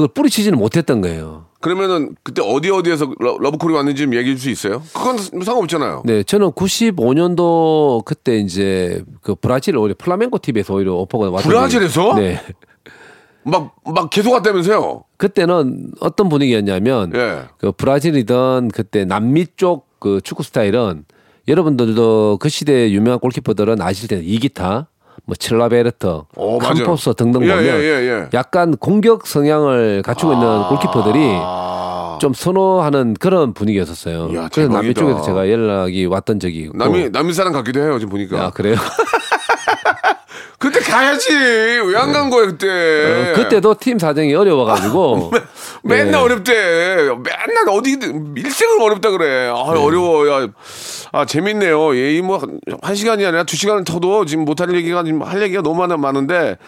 [0.00, 1.46] 그걸 뿌리치지는 못했던 거예요.
[1.60, 4.82] 그러면은 그때 어디 어디에서 러- 러브콜이 왔는지 좀 얘기해 줄 수 있어요?
[4.94, 6.02] 그건 상관없잖아요.
[6.06, 12.14] 네, 저는 95년도 그때 이제 그 브라질 오히려 플라멩고 팀에서 오히려 오퍼가 왔던 브라질에서?
[12.14, 12.40] 네.
[13.42, 15.04] 막 막 계속 왔다면서요?
[15.16, 17.42] 그때는 어떤 분위기였냐면 예.
[17.58, 21.04] 그 브라질이던 그때 남미 쪽 그 축구 스타일은
[21.46, 24.86] 여러분들도 그 시대 유명한 골키퍼들은 아실 텐데 이기타,
[25.30, 26.74] 뭐 칠라베르트, 어, 맞아요.
[26.74, 28.28] 캄포스 등등 예, 보면 예, 예, 예.
[28.34, 32.18] 약간 공격 성향을 갖추고 있는 골키퍼들이 아.
[32.20, 34.28] 좀 선호하는 그런 분위기였었어요.
[34.32, 34.92] 이야, 그래서 남미.
[34.92, 36.76] 쪽에서 제가 연락이 왔던 적이 있고.
[36.76, 38.44] 남이 남미 사람 같기도 해요 지금 보니까.
[38.46, 38.74] 아 그래요?
[40.60, 42.68] 그때 가야지 왜 안 간 거야 그때?
[42.68, 45.32] 어, 그때도 팀 사정이 어려워가지고
[45.82, 46.16] 맨날 네.
[46.18, 46.52] 어렵대.
[46.52, 47.96] 맨날 어디
[48.36, 49.48] 일생을 어렵다 그래.
[49.48, 50.28] 아, 어려워.
[50.28, 50.48] 야.
[51.12, 51.96] 아, 재밌네요.
[51.96, 52.60] 예, 이뭐한
[52.94, 56.58] 시간이 아니라 두 시간을 터도 지금 못할 얘기가 지금 할 얘기가 너무 많아 많은데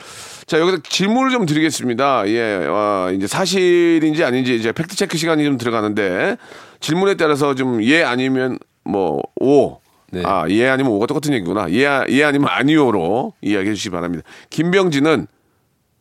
[0.46, 2.24] 자, 여기서 질문을 좀 드리겠습니다.
[2.28, 6.38] 예, 아, 이제 사실인지 아닌지 이제 팩트 체크 시간이 좀 들어가는데
[6.80, 9.81] 질문에 따라서 좀 예 아니면 뭐 오.
[10.12, 10.22] 네.
[10.26, 11.70] 아, 예 아니면 오가 똑같은 얘기구나.
[11.70, 14.24] 예, 예 아니면 아니오로 이야기해 주시기 바랍니다.
[14.50, 15.26] 김병진은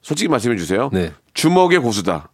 [0.02, 0.90] 솔직히 말씀해 주세요.
[0.92, 1.12] 네.
[1.34, 2.30] 주먹의 고수다.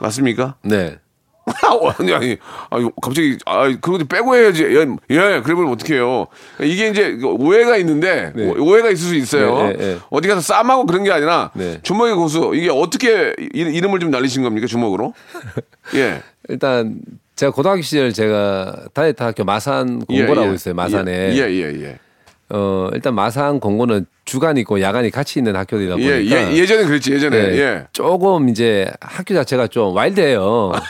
[0.00, 0.56] 맞습니까?
[0.62, 0.98] 네.
[2.00, 2.36] 아니 아니
[2.70, 6.26] 아니 갑자기 아거 빼고 해야지 예, 예 그러면 어떻게 해요
[6.60, 8.48] 이게 이제 오해가 있는데 네.
[8.48, 9.98] 오- 오해가 있을 수 있어요 네, 네, 네.
[10.10, 11.78] 어디 가서 싸움하고 그런 게 아니라 네.
[11.84, 15.14] 주먹의 고수 이게 어떻게 이- 이름을 좀 날리신 겁니까 주먹으로
[15.94, 16.98] 예 일단
[17.36, 20.54] 제가 고등학교 시절 제가 다이어트 학교 마산 공고라고 예, 예.
[20.54, 20.74] 있어요.
[20.74, 21.12] 마산에.
[21.36, 21.98] 예예예 예,
[22.48, 27.12] 어 일단 마산 공고는 주간 있고 야간이 같이 있는 학교이다 보니까 예, 예, 예전에 그랬지
[27.12, 30.72] 예전에 네, 예 조금 이제 학교 자체가 좀 와일드해요.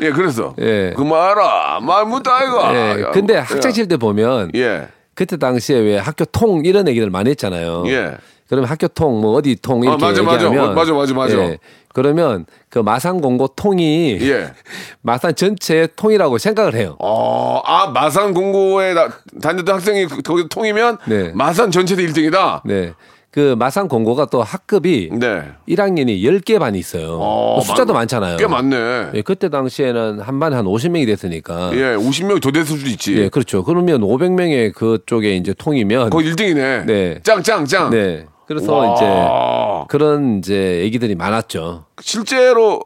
[0.00, 0.92] 예, 그래서 예.
[0.94, 3.04] 그 말아 말 못다이가 예.
[3.14, 7.84] 근데 학창 시절 때 보면 예 그때 당시에 왜 학교 통 이런 얘기들 많이 했잖아요.
[7.86, 8.16] 예.
[8.52, 10.44] 그러면 학교 통 뭐 어디 통 이렇게 아, 맞아, 맞아.
[10.46, 11.38] 얘기하면 어, 맞아, 맞아, 맞아.
[11.38, 11.58] 예.
[11.94, 14.52] 그러면 그 마산 공고 통이 예.
[15.00, 16.96] 마산 전체의 통이라고 생각을 해요.
[16.98, 19.08] 어, 아, 마산 공고에 나-
[19.40, 21.32] 다녔던 학생이 그- 거기 통이면 네.
[21.34, 22.60] 마산 전체도 1등이다?
[22.66, 22.92] 네.
[23.30, 25.44] 그 마산 공고가 또 학급이 네.
[25.66, 27.16] 1학년이 10개 반이 있어요.
[27.18, 28.36] 어, 숫자도 많- 많잖아요.
[28.36, 29.12] 꽤 많네.
[29.14, 31.70] 예, 그때 당시에는 한 반에 한 50명이 됐으니까.
[31.72, 33.16] 예, 50명 더 됐을 수도 있지.
[33.16, 33.64] 예, 그렇죠.
[33.64, 36.84] 그러면 500명의 그쪽에 이제 통이면 거기 1등이네.
[36.84, 37.20] 네.
[37.22, 37.88] 짱, 짱, 짱.
[37.88, 38.26] 네.
[38.54, 38.94] 그래서 와.
[38.94, 41.84] 이제 그런 이제 얘기들이 많았죠.
[42.00, 42.80] 실제로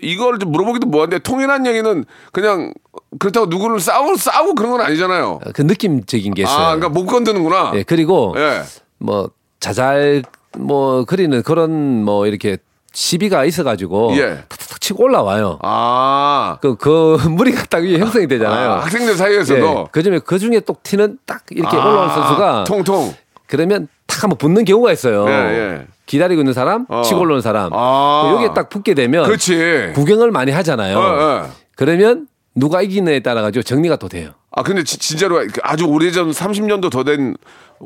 [0.00, 2.72] 이걸 좀 물어보기도 뭐한데 통일한 얘기는 그냥
[3.18, 5.40] 그렇다고 누구를 싸우, 싸우고 그런 건 아니잖아요.
[5.54, 6.56] 그 느낌적인 게 있어요.
[6.56, 7.72] 아, 그러니까 못 건드는구나.
[7.74, 8.62] 예, 그리고 예.
[8.98, 10.22] 뭐 자잘
[10.58, 12.58] 뭐 그리는 그런 뭐 이렇게
[12.92, 14.44] 시비가 있어가지고 예.
[14.48, 15.58] 탁탁탁 치고 올라와요.
[15.62, 16.58] 아.
[16.60, 18.72] 그, 그 무리가 딱 위에 형성이 되잖아요.
[18.72, 19.66] 아, 학생들 사이에서도.
[19.66, 23.14] 예, 그 중에 그 중에 또 튀는 딱 이렇게 아, 올라온 선수가 통통.
[23.52, 25.26] 그러면 탁 한번 붙는 경우가 있어요.
[25.28, 25.86] 예, 예.
[26.06, 27.02] 기다리고 있는 사람, 어.
[27.02, 27.68] 치고 올라오는 사람.
[27.74, 28.32] 아.
[28.34, 29.92] 여기에 딱 붙게 되면 그렇지.
[29.94, 30.96] 구경을 많이 하잖아요.
[30.98, 31.50] 어, 어.
[31.76, 34.30] 그러면 누가 이기느냐에 따라 가지고 정리가 또 돼요.
[34.52, 37.36] 아, 근데 지- 진짜로 아주 오래전 30년도 더 된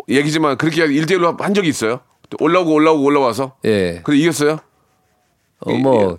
[0.08, 1.98] 얘기지만 그렇게 1대1로 한 적이 있어요?
[2.38, 3.54] 올라오고 올라오고 올라와서?
[3.64, 4.02] 예.
[4.04, 4.58] 그래 이겼어요?
[5.60, 6.18] 어, 뭐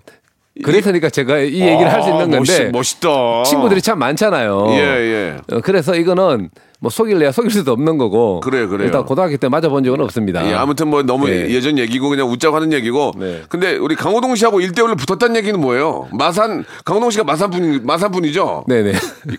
[0.62, 3.08] 그래서니까 제가 이 얘기를 할수 있는 아, 건데 멋있, 멋있 다.
[3.46, 4.66] 친구들이 참 많잖아요.
[4.72, 5.36] 예, 예.
[5.56, 6.50] 어, 그래서 이거는
[6.80, 8.40] 뭐 속일래야 속일 수도 없는 거고.
[8.40, 8.86] 그래요, 그래요.
[8.86, 10.48] 일단 고등학교 때 맞아본 적은 없습니다.
[10.48, 11.48] 예, 아무튼 뭐 너무 예.
[11.48, 11.60] 예.
[11.60, 13.12] 전 얘기고 그냥 웃자고 하는 얘기고.
[13.16, 13.42] 네.
[13.48, 16.08] 근데 우리 강호동 씨하고 1대1로 붙었다는 얘기는 뭐예요?
[16.12, 18.64] 마산, 강호동 씨가 마산 분, 마산 분이죠?
[18.68, 18.92] 네네.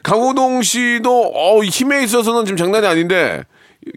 [0.03, 3.43] 강호동 씨도 어, 힘에 있어서는 지금 장난이 아닌데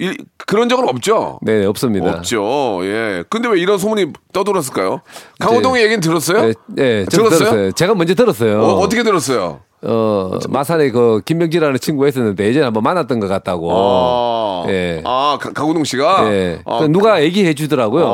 [0.01, 0.17] 이-
[0.47, 1.39] 그런 적은 없죠?
[1.43, 2.11] 네, 없습니다.
[2.11, 2.81] 없죠.
[2.83, 3.25] 예.
[3.29, 5.01] 근데 왜 이런 소문이 떠돌았을까요?
[5.41, 6.47] 강호동의 얘기는 들었어요?
[6.47, 7.39] 네, 네, 들었어요?
[7.39, 7.73] 들었어요.
[7.73, 8.63] 제가 먼저 들었어요.
[8.63, 9.61] 어, 어떻게 들었어요?
[9.85, 13.73] 어, 마산에 그 김병지라는 친구가 있었는데 예전에 한번 만났던 것 같다고.
[13.73, 15.03] 아, 예.
[15.05, 16.61] 아 가- 강호동 씨가 예.
[16.65, 18.05] 아, 그 누가 얘기해 주더라고요.
[18.05, 18.09] 아.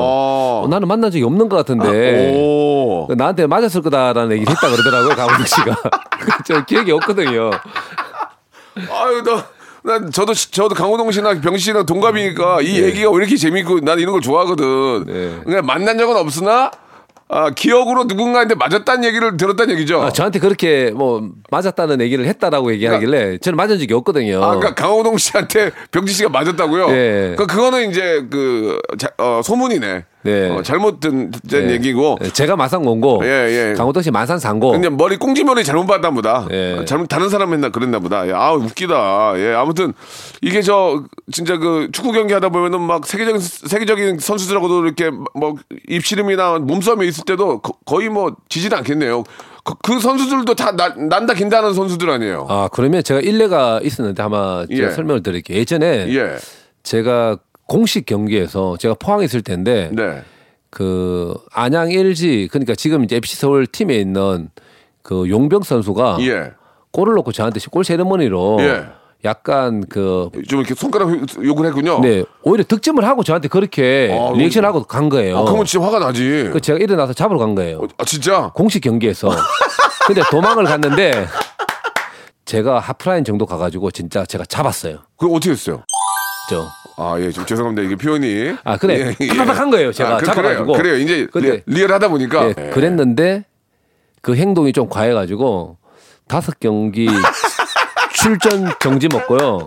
[0.64, 2.34] 어, 나는 만난 적이 없는 것 같은데.
[2.34, 3.06] 오.
[3.08, 5.76] 그 나한테 맞았을 거다라는 얘기를 했다 그러더라고요, 강훈 씨가.
[6.46, 7.50] 저 기억이 없거든요.
[8.90, 9.42] 아유, 너,
[9.82, 14.12] 난 저도 저도 강호동 씨나 병씨 씨랑 동갑이니까 이 얘기가 왜 이렇게 재밌고 난 이런
[14.12, 15.04] 걸 좋아하거든.
[15.06, 15.36] 네.
[15.44, 16.70] 그냥 만난 적은 없으나
[17.30, 20.02] 아, 기억으로 누군가한테 맞았다는 얘기를 들었다는 얘기죠.
[20.02, 24.42] 아, 저한테 그렇게 뭐 맞았다는 얘기를 했다라고 얘기하길래 저는 맞은 적이 없거든요.
[24.42, 26.88] 아, 그러니까 강호동 씨한테 병지 씨가 맞았다고요?
[26.90, 27.34] 예.
[27.36, 30.04] 그 그거는 이제 그 자, 어, 소문이네.
[30.28, 30.50] 네.
[30.50, 31.72] 어, 잘못 든, 된 예.
[31.74, 32.18] 얘기고.
[32.22, 33.74] 예, 제가 마산 공고, 예, 예.
[33.76, 34.72] 강호동 씨 마산 상고.
[34.72, 36.46] 근데 머리 꽁지머리 잘못 봤나 보다.
[36.50, 36.76] 예.
[36.78, 38.28] 어, 잘못 다른 사람 했나 그랬나 보다.
[38.28, 39.34] 야, 아 웃기다.
[39.36, 39.92] 예, 아무튼
[40.42, 45.54] 이게 저 진짜 그 축구 경기 하다 보면은 막 세계적인 세계적인 선수들하고도 이렇게 뭐
[45.88, 49.24] 입씨름이나 몸싸움이 있을 때도 거, 거의 뭐 지지도 않겠네요.
[49.64, 52.46] 그, 그 선수들도 다 나- 난다 긴다는 선수들 아니에요.
[52.48, 54.90] 아 그러면 제가 일례가 있었는데 아마 제가 예.
[54.92, 55.58] 설명을 드릴게요.
[55.58, 56.36] 예전에 예,
[56.82, 57.36] 제가
[57.68, 60.22] 공식 경기에서 제가 포항에 있을 텐데 네,
[60.70, 64.48] 그 안양 LG 그러니까 지금 이제 FC 서울 팀에 있는
[65.02, 66.52] 그 용병 선수가 예.
[66.92, 68.84] 골을 넣고 저한테 골 세레머니로 예.
[69.24, 71.10] 약간 그 좀 이렇게 손가락
[71.44, 72.00] 욕을 했군요.
[72.00, 75.38] 네, 오히려 득점을 하고 저한테 그렇게 아, 리액션 하고 간 거예요.
[75.38, 76.48] 아, 그러면 진짜 화가 나지.
[76.52, 77.82] 그 제가 일어나서 잡으러 간 거예요.
[77.98, 78.50] 아, 진짜?
[78.54, 79.28] 공식 경기에서.
[80.06, 81.26] 근데 도망을 갔는데
[82.44, 85.00] 제가 하프라인 정도 가가지고 진짜 제가 잡았어요.
[85.18, 85.82] 그거 어떻게 했어요?
[86.48, 86.64] 저.
[87.00, 87.86] 아, 예, 좀 죄송합니다.
[87.86, 88.56] 이게 표현이.
[88.64, 89.14] 아, 그래.
[89.20, 89.28] 예, 예.
[89.28, 90.72] 한 거예요, 제가 그- 잡아가지고.
[90.72, 90.78] 그래요.
[90.82, 90.96] 그래요.
[90.96, 92.48] 이제 근데- 리, 얼하다 보니까.
[92.48, 93.44] 예, 그랬는데
[94.20, 95.76] 그 행동이 좀 과해가지고
[96.26, 97.06] 다섯 경기
[98.14, 99.64] 출전 정지 먹고요.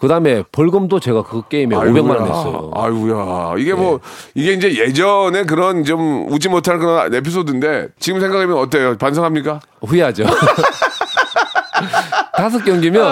[0.00, 2.72] 그 다음에 벌금도 제가 그 게임에 500만 원 냈어요.
[2.76, 2.80] 예.
[2.80, 3.54] 아이고야.
[3.58, 4.00] 이게 뭐,
[4.34, 8.96] 이게 이제 예전에 그런 좀 웃지 못할 그런 에피소드인데 지금 생각해보면 어때요?
[8.98, 9.60] 반성합니까?
[9.84, 10.24] 후회하죠.
[12.36, 13.02] 다섯 경기면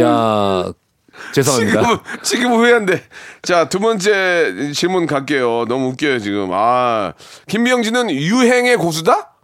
[0.00, 0.64] 야
[1.34, 1.82] 죄송합니다.
[1.82, 3.02] 지금, 지금 후회한데.
[3.42, 5.64] 자, 두 번째 질문 갈게요.
[5.68, 6.50] 너무 웃겨요, 지금.
[6.52, 7.12] 아,
[7.48, 9.34] 김병진은 유행의 고수다?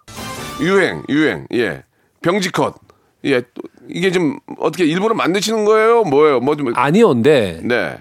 [0.60, 1.46] 유행, 유행.
[1.52, 1.82] 예.
[2.22, 2.76] 병지컷.
[3.24, 3.40] 예.
[3.40, 6.04] 또 이게 좀 어떻게 일부러 만드시는 거예요?
[6.04, 6.40] 뭐예요?
[6.40, 6.72] 뭐 좀.
[6.76, 7.96] 아니온데 네.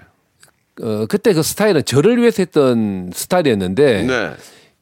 [0.80, 4.30] 어, 그때 그 스타일은 저를 위해서 했던 스타일이었는데 네.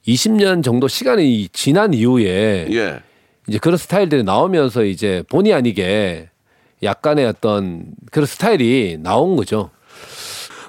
[0.06, 3.00] 20년 정도 시간이 지난 이후에 예.
[3.48, 6.28] 이제 그런 스타일들이 나오면서 이제 본의 아니게
[6.82, 9.70] 약간의 어떤 그런 스타일이 나온 거죠.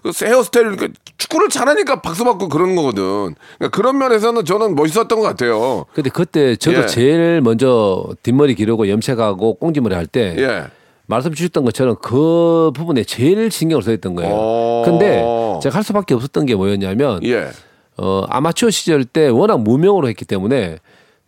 [0.01, 3.35] 그 헤어스타일 그러니까 축구를 잘하니까 박수 받고 그러는 거거든.
[3.57, 5.85] 그러니까 그런 면에서는 저는 멋있었던 것 같아요.
[5.93, 6.85] 근데 그때 저도 예.
[6.85, 10.67] 제일 먼저 뒷머리 기르고 염색하고 꽁지머리 할때 예.
[11.05, 14.33] 말씀 주셨던 것처럼 그 부분에 제일 신경을 써있던 거예요.
[14.33, 14.83] 오.
[14.85, 15.23] 근데
[15.61, 17.49] 제가 할 수밖에 없었던 게 뭐였냐면 예.
[17.97, 20.77] 어, 아마추어 시절 때 워낙 무명으로 했기 때문에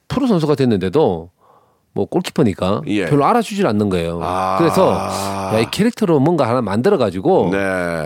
[0.08, 1.30] 프로 선수가 됐는데도
[1.94, 3.06] 뭐 골키퍼니까 예.
[3.06, 4.20] 별로 알아주질 않는 거예요.
[4.24, 4.58] 아.
[4.58, 5.10] 그래서
[5.54, 7.58] 야, 이 캐릭터로 뭔가 하나 만들어 가지고 네.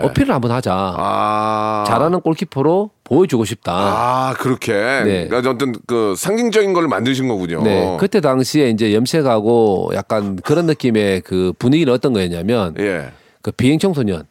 [0.02, 0.72] 어필을 한번 하자.
[0.74, 1.84] 아.
[1.86, 3.72] 잘하는 골키퍼로 보여주고 싶다.
[3.72, 4.72] 아, 그렇게.
[4.72, 5.28] 네.
[5.28, 7.62] 그러니까 어떤 그 상징적인 걸 만드신 거군요.
[7.62, 13.10] 네, 그때 당시에 이제 염색하고 약간 그런 느낌의 그 분위기는 어떤 거였냐면 예.
[13.42, 14.24] 그 비행 청소년.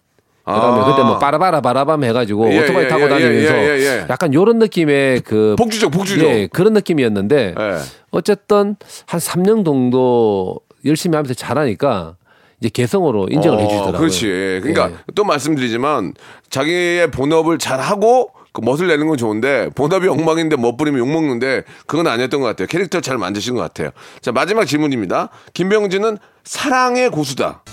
[0.46, 0.86] 그다음에 아.
[0.86, 4.06] 그때 뭐 빠라바라 바라밤 해가지고 예, 오토바이 예, 타고 예, 다니면서 예, 예, 예.
[4.10, 6.28] 약간 요런 느낌의 그 복주족, 복주족.
[6.28, 7.78] 예, 그런 느낌이었는데 예.
[8.12, 8.76] 어쨌든
[9.08, 12.16] 한 3년 정도 열심히 하면서 잘하니까
[12.60, 14.00] 이제 개성으로 인정을 어, 해주더라고요.
[14.00, 14.28] 그렇지.
[14.62, 14.96] 그러니까 예.
[15.16, 16.14] 또 말씀드리지만
[16.52, 21.64] 자기의 본업을 잘 하고 그 멋을 내는 건 좋은데 본업이 엉망인데 멋 부리면 욕 먹는데
[21.88, 22.68] 그건 아니었던 것 같아요.
[22.68, 23.90] 캐릭터 잘 만드신 것 같아요.
[24.22, 25.30] 자 마지막 질문입니다.
[25.54, 27.64] 김병진은 사랑의 고수다.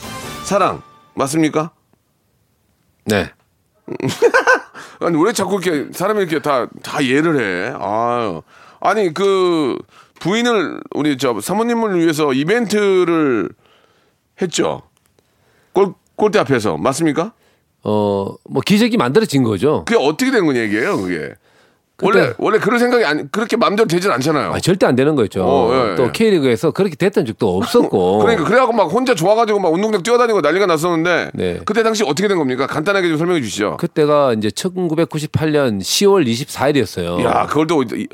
[0.44, 0.82] 사랑
[1.14, 1.70] 맞습니까?
[3.04, 3.30] 네.
[5.00, 7.74] 아니 왜 자꾸 이렇게 사람이 이렇게 다다 이해를 해?
[7.78, 8.42] 아유.
[8.80, 9.76] 아니 그
[10.20, 13.48] 부인을 우리 저 사모님을 위해서 이벤트를
[14.40, 14.82] 했죠.
[15.72, 17.32] 골 골대 앞에서 맞습니까?
[17.84, 19.84] 어, 뭐 기적이 만들어진 거죠.
[19.84, 21.34] 그게 어떻게 된건 얘기예요, 그게?
[22.02, 24.52] 원래 원래 그럴 생각이 아니 그렇게 마음대로 되진 않잖아요.
[24.52, 25.42] 아, 절대 안 되는 거죠.
[25.44, 26.10] 어, 예, 또 예.
[26.12, 28.18] K리그에서 그렇게 됐던 적도 없었고.
[28.20, 31.60] 그러니까 그래갖고 막 혼자 좋아가지고 막 운동장 뛰어다니고 난리가 났었는데 네.
[31.64, 32.66] 그때 당시 어떻게 된 겁니까?
[32.66, 33.76] 간단하게 좀 설명해 주시죠.
[33.78, 37.24] 그때가 이제 1998년 10월 24일이었어요.
[37.24, 38.08] 야, 그걸 또 이-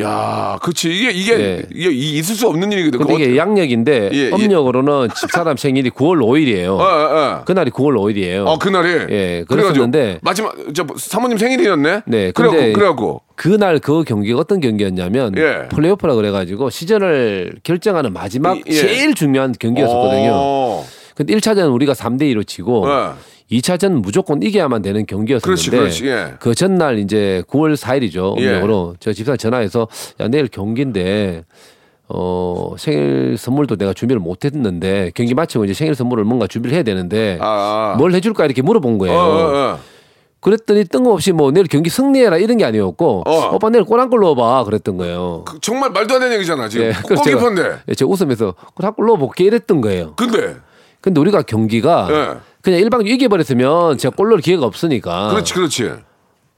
[0.00, 1.62] 야, 그렇지 이게 이게 네.
[1.72, 2.98] 이게 이- 있을 수 없는 일이거든.
[2.98, 4.30] 근데 이게 양력인데 예, 예.
[4.30, 6.70] 음력으로는 집사람 생일이 9월 5일이에요.
[6.78, 7.44] 어, 어, 어.
[7.44, 8.44] 그날이 9월 5일이에요.
[8.44, 8.88] 어, 그날이.
[9.10, 12.00] 예, 그랬었는데- 마지막 저 사모님 생일이었네.
[12.06, 15.68] 네, 그래갖고 그래갖고 그날 그 경기가 어떤 경기였냐면 예.
[15.68, 18.72] 플레이오프라 그래가지고 시즌을 결정하는 마지막 이- 예.
[18.72, 20.30] 제일 중요한 경기였었거든요.
[20.32, 20.84] 어.
[21.16, 23.56] 근데 1차전 우리가 3대 2로 지고 예.
[23.58, 26.34] 2차전 무조건 이겨야만 되는 경기였었는데 그렇지, 그렇지, 예.
[26.40, 28.38] 그 전날 이제 9월 4일이죠.
[28.40, 28.46] 예.
[28.48, 29.88] 음력으로 저 집사람 전화해서
[30.20, 31.44] 야 내일 경기인데
[32.08, 36.82] 어 생일 선물도 내가 준비를 못 했는데 경기 마치고 이제 생일 선물을 뭔가 준비를 해야
[36.82, 37.96] 되는데 아, 아.
[37.98, 39.16] 뭘 해줄까 이렇게 물어본 거예요.
[39.16, 39.78] 어, 어, 어.
[40.44, 43.54] 그랬더니 뜬금없이 뭐 내일 경기 승리해라 이런 게 아니었고 어.
[43.54, 45.42] 오빠 내일 골한골 넣어봐 그랬던 거예요.
[45.46, 46.86] 그 정말 말도 안 되는 얘기잖아 지금.
[46.86, 47.78] 예, 그래서 제가- 골키퍼인데.
[47.88, 50.12] 예, 제가 웃으면서 골한골 넣어볼게 이랬던 거예요.
[50.16, 50.56] 근데
[51.00, 52.38] 근데 우리가 경기가 예.
[52.60, 55.90] 그냥 일방적으로 이겨버렸으면 제가 골 넣을 기회가 없으니까 그렇지, 그렇지.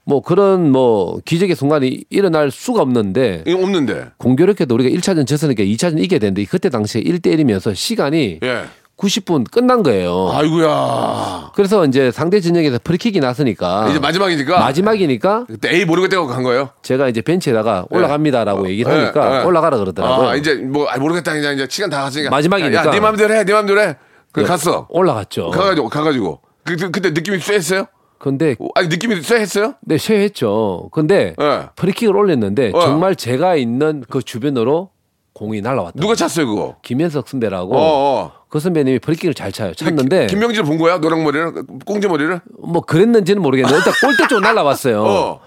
[0.05, 4.09] 뭐 그런 뭐 기적의 순간이 일어날 수가 없는데 없는데.
[4.19, 8.65] 공교롭게도 우리가 1차전 졌으니까 2차전 이겨야 되는데 그때 당시에 1대 1이면서 시간이 예.
[8.97, 10.31] 90분 끝난 거예요.
[10.33, 11.53] 아이고야.
[11.55, 14.59] 그래서 이제 상대 진영에서 프리킥이 났으니까 이제 마지막이니까.
[14.59, 16.71] 마지막이니까 그때 에이 모르겠다고 간 거예요.
[16.83, 19.45] 제가 이제 벤치에다가 올라갑니다라고 얘기를 예, 하니까 예.
[19.45, 20.29] 올라가라 그러더라고요.
[20.29, 22.31] 아, 이제 뭐 아, 모르겠다 그냥 이제 시간 다 갔으니까.
[22.31, 22.87] 마지막이니까.
[22.87, 23.97] 야, 네 맘대로 해, 네 맘대로 해.
[24.33, 24.87] 그 네, 갔어.
[24.91, 25.51] 올라갔죠.
[25.51, 26.41] 가가지고 가가지고.
[26.65, 27.87] 그, 그, 그때 느낌이 쎄했어요?
[28.19, 29.75] 근데 아니 느낌이 쎄했어요?
[29.83, 30.89] 네, 쇠했죠.
[30.91, 31.63] 근데 예.
[31.77, 32.81] 프리킥을 올렸는데 어.
[32.81, 34.91] 정말 제가 있는 그 주변으로
[35.37, 36.01] 공이 날아왔다.
[36.01, 36.77] 누가 찼어요 그거?
[36.81, 38.33] 김현석 선배라고 어, 어.
[38.49, 39.75] 그 선배님이 프리킥을 잘 차요.
[39.75, 40.97] 찼는데 김명진을 본 거야?
[40.97, 41.53] 노랑 머리를
[41.85, 42.41] 꽁지 머리를?
[42.59, 45.03] 뭐 그랬는지는 모르겠는데 일단 골대 쪽 날라왔어요.
[45.05, 45.41] 어.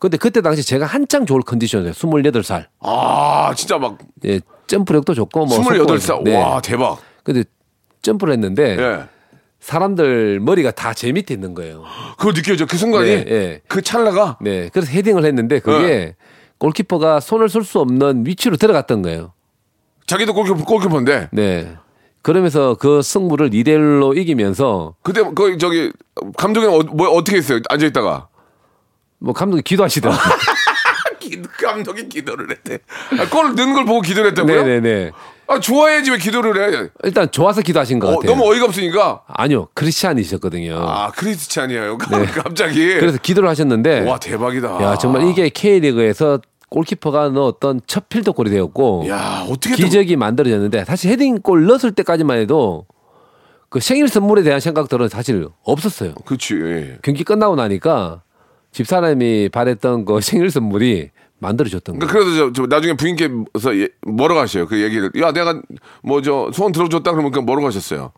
[0.00, 1.92] 근데 그때 당시 제가 한창 좋을 컨디션이에요.
[1.92, 2.66] 28살.
[2.80, 5.98] 아 진짜 막 예, 점프력도 좋고 뭐 28살.
[6.00, 6.36] 속도도- 네.
[6.42, 6.98] 와 대박.
[7.22, 7.44] 근데
[8.02, 9.04] 점프를 했는데 예.
[9.60, 11.84] 사람들 머리가 다 제 밑에 있는 거예요.
[12.18, 13.60] 그거 느껴져 그 순간이 네, 예.
[13.68, 14.70] 그 찰나가 네.
[14.72, 16.14] 그래서 헤딩을 했는데 그게 네.
[16.58, 19.32] 골키퍼가 손을 쓸 수 없는 위치로 들어갔던 거예요.
[20.06, 21.76] 자기도 골키퍼, 골키퍼인데 네.
[22.22, 25.92] 그러면서 그 승부를 2대 1로 이기면서 그때 그 저기
[26.36, 27.60] 감독이 어, 뭐 어떻게 했어요?
[27.68, 28.28] 앉아 있다가
[29.18, 30.20] 뭐 감독이 기도하시더라고요.
[31.60, 32.78] 감독이 기도를 했대.
[33.18, 34.64] 아, 골 넣는 걸 보고 기도를 했다고요?
[34.64, 35.10] 네네네.
[35.48, 36.88] 아 좋아해야지 왜 기도를 해?
[37.04, 38.32] 일단 좋아서 기도하신 것 어, 같아요.
[38.36, 39.22] 너무 어이가 없으니까.
[39.28, 39.68] 아니요.
[39.74, 40.76] 크리스찬이셨거든요.
[40.78, 41.98] 아 크리스찬이에요.
[42.42, 42.86] 갑자기.
[42.86, 43.00] 네.
[43.00, 44.82] 그래서 기도를 하셨는데 와 대박이다.
[44.82, 50.84] 야, 정말 이게 K리그에서 골키퍼가 넣었던 첫 필드 골이 되었고 야 어떻게 또- 기적이 만들어졌는데
[50.84, 52.86] 사실 헤딩골 넣었을 때까지만 해도
[53.68, 56.14] 그 생일 선물에 대한 생각들은 사실 없었어요.
[56.24, 56.54] 그렇지.
[56.62, 56.98] 예.
[57.02, 58.22] 경기 끝나고 나니까
[58.72, 62.08] 집사람이 바랬던 그 생일 선물이 만들어졌던 거예요.
[62.08, 65.60] 그러니까 그래서 저, 저 나중에 부인께서 예, 뭐러 가셔요 그 얘기를 야 내가
[66.02, 68.12] 뭐 저 소원 들어줬다 그러면 그 뭐러 가셨어요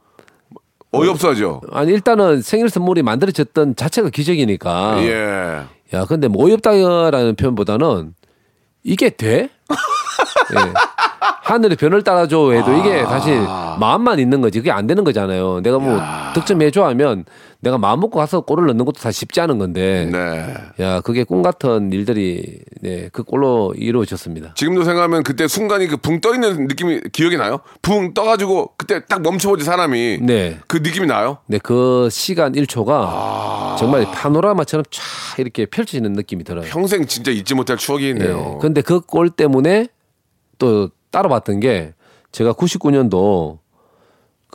[0.92, 5.02] 어이없어하죠 아니 일단은 생일 선물이 만들어졌던 자체가 기적이니까.
[5.04, 5.62] 예
[5.94, 8.14] 야, 근데 뭐 어이없다라는 표현보다는
[8.88, 9.50] 이게 돼?
[9.68, 10.72] 예.
[11.42, 13.38] 하늘의 변을 따라줘 해도 이게 사실
[13.78, 14.58] 마음만 있는 거지.
[14.58, 15.60] 그게 안 되는 거잖아요.
[15.60, 16.00] 내가 뭐
[16.34, 17.24] 득점해줘 하면
[17.60, 20.08] 내가 마음 먹고 가서 골을 넣는 것도 사실 쉽지 않은 건데.
[20.12, 20.54] 네.
[20.84, 24.54] 야, 그게 꿈 같은 일들이 네, 그 골로 이루어졌습니다.
[24.54, 29.22] 지금도 생각하면 그때 순간이 그 붕 떠 있는 느낌이 기억이 나요 붕 떠가지고 그때 딱
[29.22, 30.58] 멈춰보지 사람이 네.
[30.68, 33.76] 그 느낌이 나요 네, 그 시간 1초가 아.
[33.78, 35.02] 정말 파노라마처럼 쫙
[35.38, 36.64] 이렇게 펼쳐지는 느낌이 들어요.
[36.68, 38.58] 평생 진짜 잊지 못할 추억이 있네요 네.
[38.60, 39.88] 근데 그 골 때문에
[40.58, 41.94] 또 따라봤던 게
[42.30, 43.58] 제가 99년도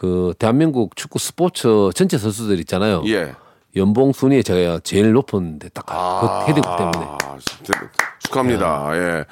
[0.04, 3.04] 그 대한민국 축구 스포츠 전체 선수들 있잖아요.
[3.06, 3.34] 예
[3.78, 7.06] 연봉 순위에 제가 제일 높은 데딱 그 헤딩골 때문에.
[7.06, 7.38] 아,
[8.20, 8.90] 축하합니다.
[8.96, 9.26] 예.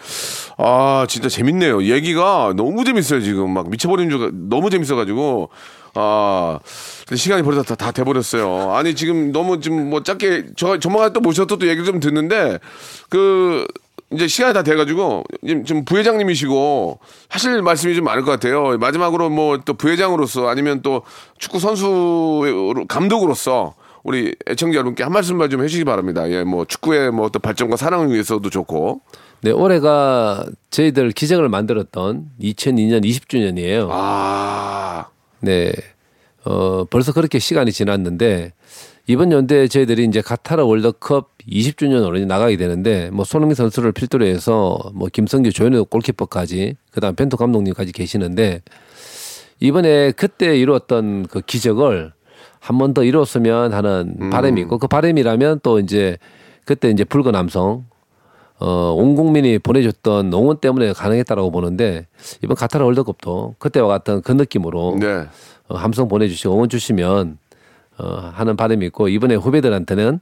[0.57, 1.83] 아, 진짜 재밌네요.
[1.83, 3.51] 얘기가 너무 재밌어요, 지금.
[3.51, 5.49] 막 미쳐버리는 줄, 너무 재밌어가지고.
[5.93, 6.57] 아,
[7.13, 8.73] 시간이 벌써 다, 다 돼버렸어요.
[8.73, 12.59] 아니, 지금 너무 지금 뭐 짧게, 저, 전망가 또 모셔서 또 얘기를 좀 듣는데,
[13.09, 13.67] 그,
[14.13, 15.23] 이제 시간이 다 돼가지고,
[15.65, 18.77] 지금, 부회장님이시고, 하실 말씀이 좀 많을 것 같아요.
[18.77, 21.03] 마지막으로 뭐 또 부회장으로서 아니면 또
[21.37, 26.29] 축구 선수 감독으로서 우리 애청자 여러분께 한 말씀만 좀 해주시기 바랍니다.
[26.31, 29.01] 예, 뭐 축구의 뭐 어떤 발전과 사랑을 위해서도 좋고.
[29.41, 33.87] 네, 올해가 저희들 기적을 만들었던 2002년 20주년이에요.
[33.91, 35.05] 아,
[35.39, 35.71] 네.
[36.43, 38.53] 어, 벌써 그렇게 시간이 지났는데
[39.11, 44.79] 이번 연도에 저희들이 이제 카타르 월드컵 20주년으로 이제 나가게 되는데 뭐 손흥민 선수를 필두로 해서
[44.93, 48.61] 뭐 김성규 조현우 골키퍼까지 그다음 벤투 감독님까지 계시는데
[49.59, 52.13] 이번에 그때 이루었던 그 기적을
[52.61, 56.17] 한 번 더 이뤘으면 하는 바람이 있고 그 바람이라면 또 이제
[56.63, 57.83] 그때 이제 붉은 남성
[58.59, 62.07] 어, 온 국민이 보내줬던 응원 때문에 가능했다라고 보는데
[62.43, 65.25] 이번 카타르 월드컵도 그때와 같은 그 느낌으로 네.
[65.67, 67.39] 어, 함성 보내주시고 응원 주시면
[67.97, 70.19] 어, 하는 바람이 있고 이번에 후배들한테는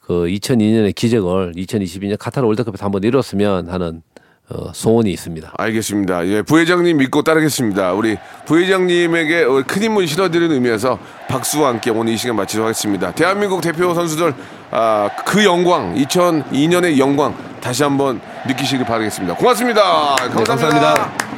[0.00, 4.02] 그 2002년의 기적을 2022년 카타르 월드컵에서 한번 이뤘으면 하는
[4.50, 5.52] 어, 소원이 있습니다.
[5.58, 6.26] 알겠습니다.
[6.28, 7.92] 예, 부회장님 믿고 따르겠습니다.
[7.92, 13.12] 우리 부회장님에게 어, 큰 힘을 실어드리는 의미에서 박수와 함께 오늘 이 시간 마치도록 하겠습니다.
[13.12, 14.32] 대한민국 대표 선수들
[14.70, 19.34] 아, 그 영광, 2002년의 영광 다시 한번 느끼시길 바라겠습니다.
[19.34, 20.16] 고맙습니다.
[20.16, 20.44] 감사합니다.
[20.44, 21.37] 감사합니다.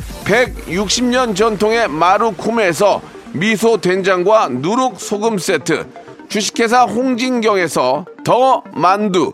[0.25, 3.01] 160년 전통의 마루코메에서
[3.33, 5.87] 미소 된장과 누룩 소금 세트
[6.29, 9.33] 주식회사 홍진경에서 더 만두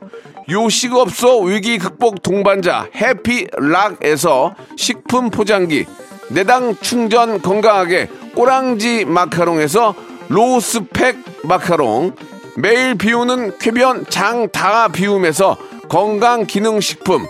[0.49, 5.85] 요식업소 위기 극복 동반자 해피락에서 식품 포장기
[6.29, 9.93] 내당 충전 건강하게 꼬랑지 마카롱에서
[10.29, 12.15] 로스팩 마카롱
[12.57, 15.57] 매일 비우는 쾌변 장다 비움에서
[15.89, 17.25] 건강 기능 식품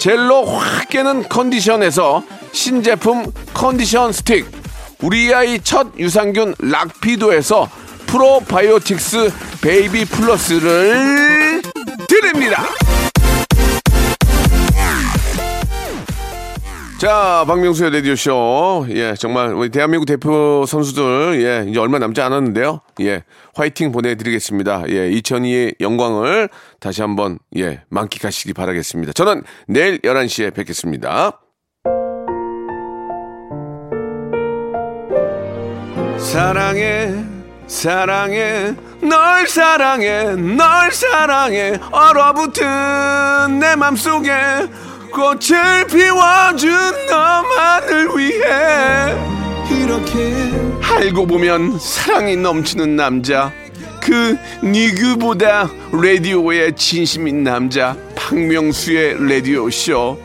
[0.00, 4.50] 젤로 확 깨는 컨디션에서 신제품 컨디션 스틱
[5.02, 7.68] 우리 아이 첫 유산균 락피도에서
[8.06, 9.30] 프로바이오틱스
[9.60, 11.60] 베이비 플러스를
[12.08, 12.64] 드립니다.
[17.00, 18.88] 자, 박명수의 라디오쇼.
[18.90, 22.82] 예, 정말 우리 대한민국 대표 선수들, 예, 이제 얼마 남지 않았는데요.
[23.00, 23.24] 예,
[23.54, 24.82] 화이팅 보내드리겠습니다.
[24.88, 29.14] 예, 2002의 영광을 다시 한번, 예, 만끽하시기 바라겠습니다.
[29.14, 31.40] 저는 내일 11시에 뵙겠습니다.
[36.18, 37.14] 사랑해,
[37.66, 44.28] 사랑해, 널 사랑해, 널 사랑해, 얼어붙은 내 맘속에
[45.10, 46.70] 꽃을 피워준
[47.08, 49.14] 너만을 위해.
[49.70, 50.34] 이렇게
[50.82, 53.52] 알고 보면 사랑이 넘치는 남자.
[54.00, 57.96] 그 니그보다 라디오에 진심인 남자.
[58.14, 60.18] 박명수의 라디오 쇼.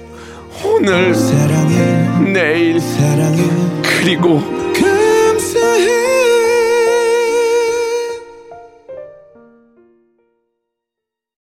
[0.63, 2.31] 오늘 사랑해.
[2.31, 2.79] 내일.
[2.79, 3.43] 사랑해.
[3.83, 4.39] 그리고
[4.73, 6.24] 감사해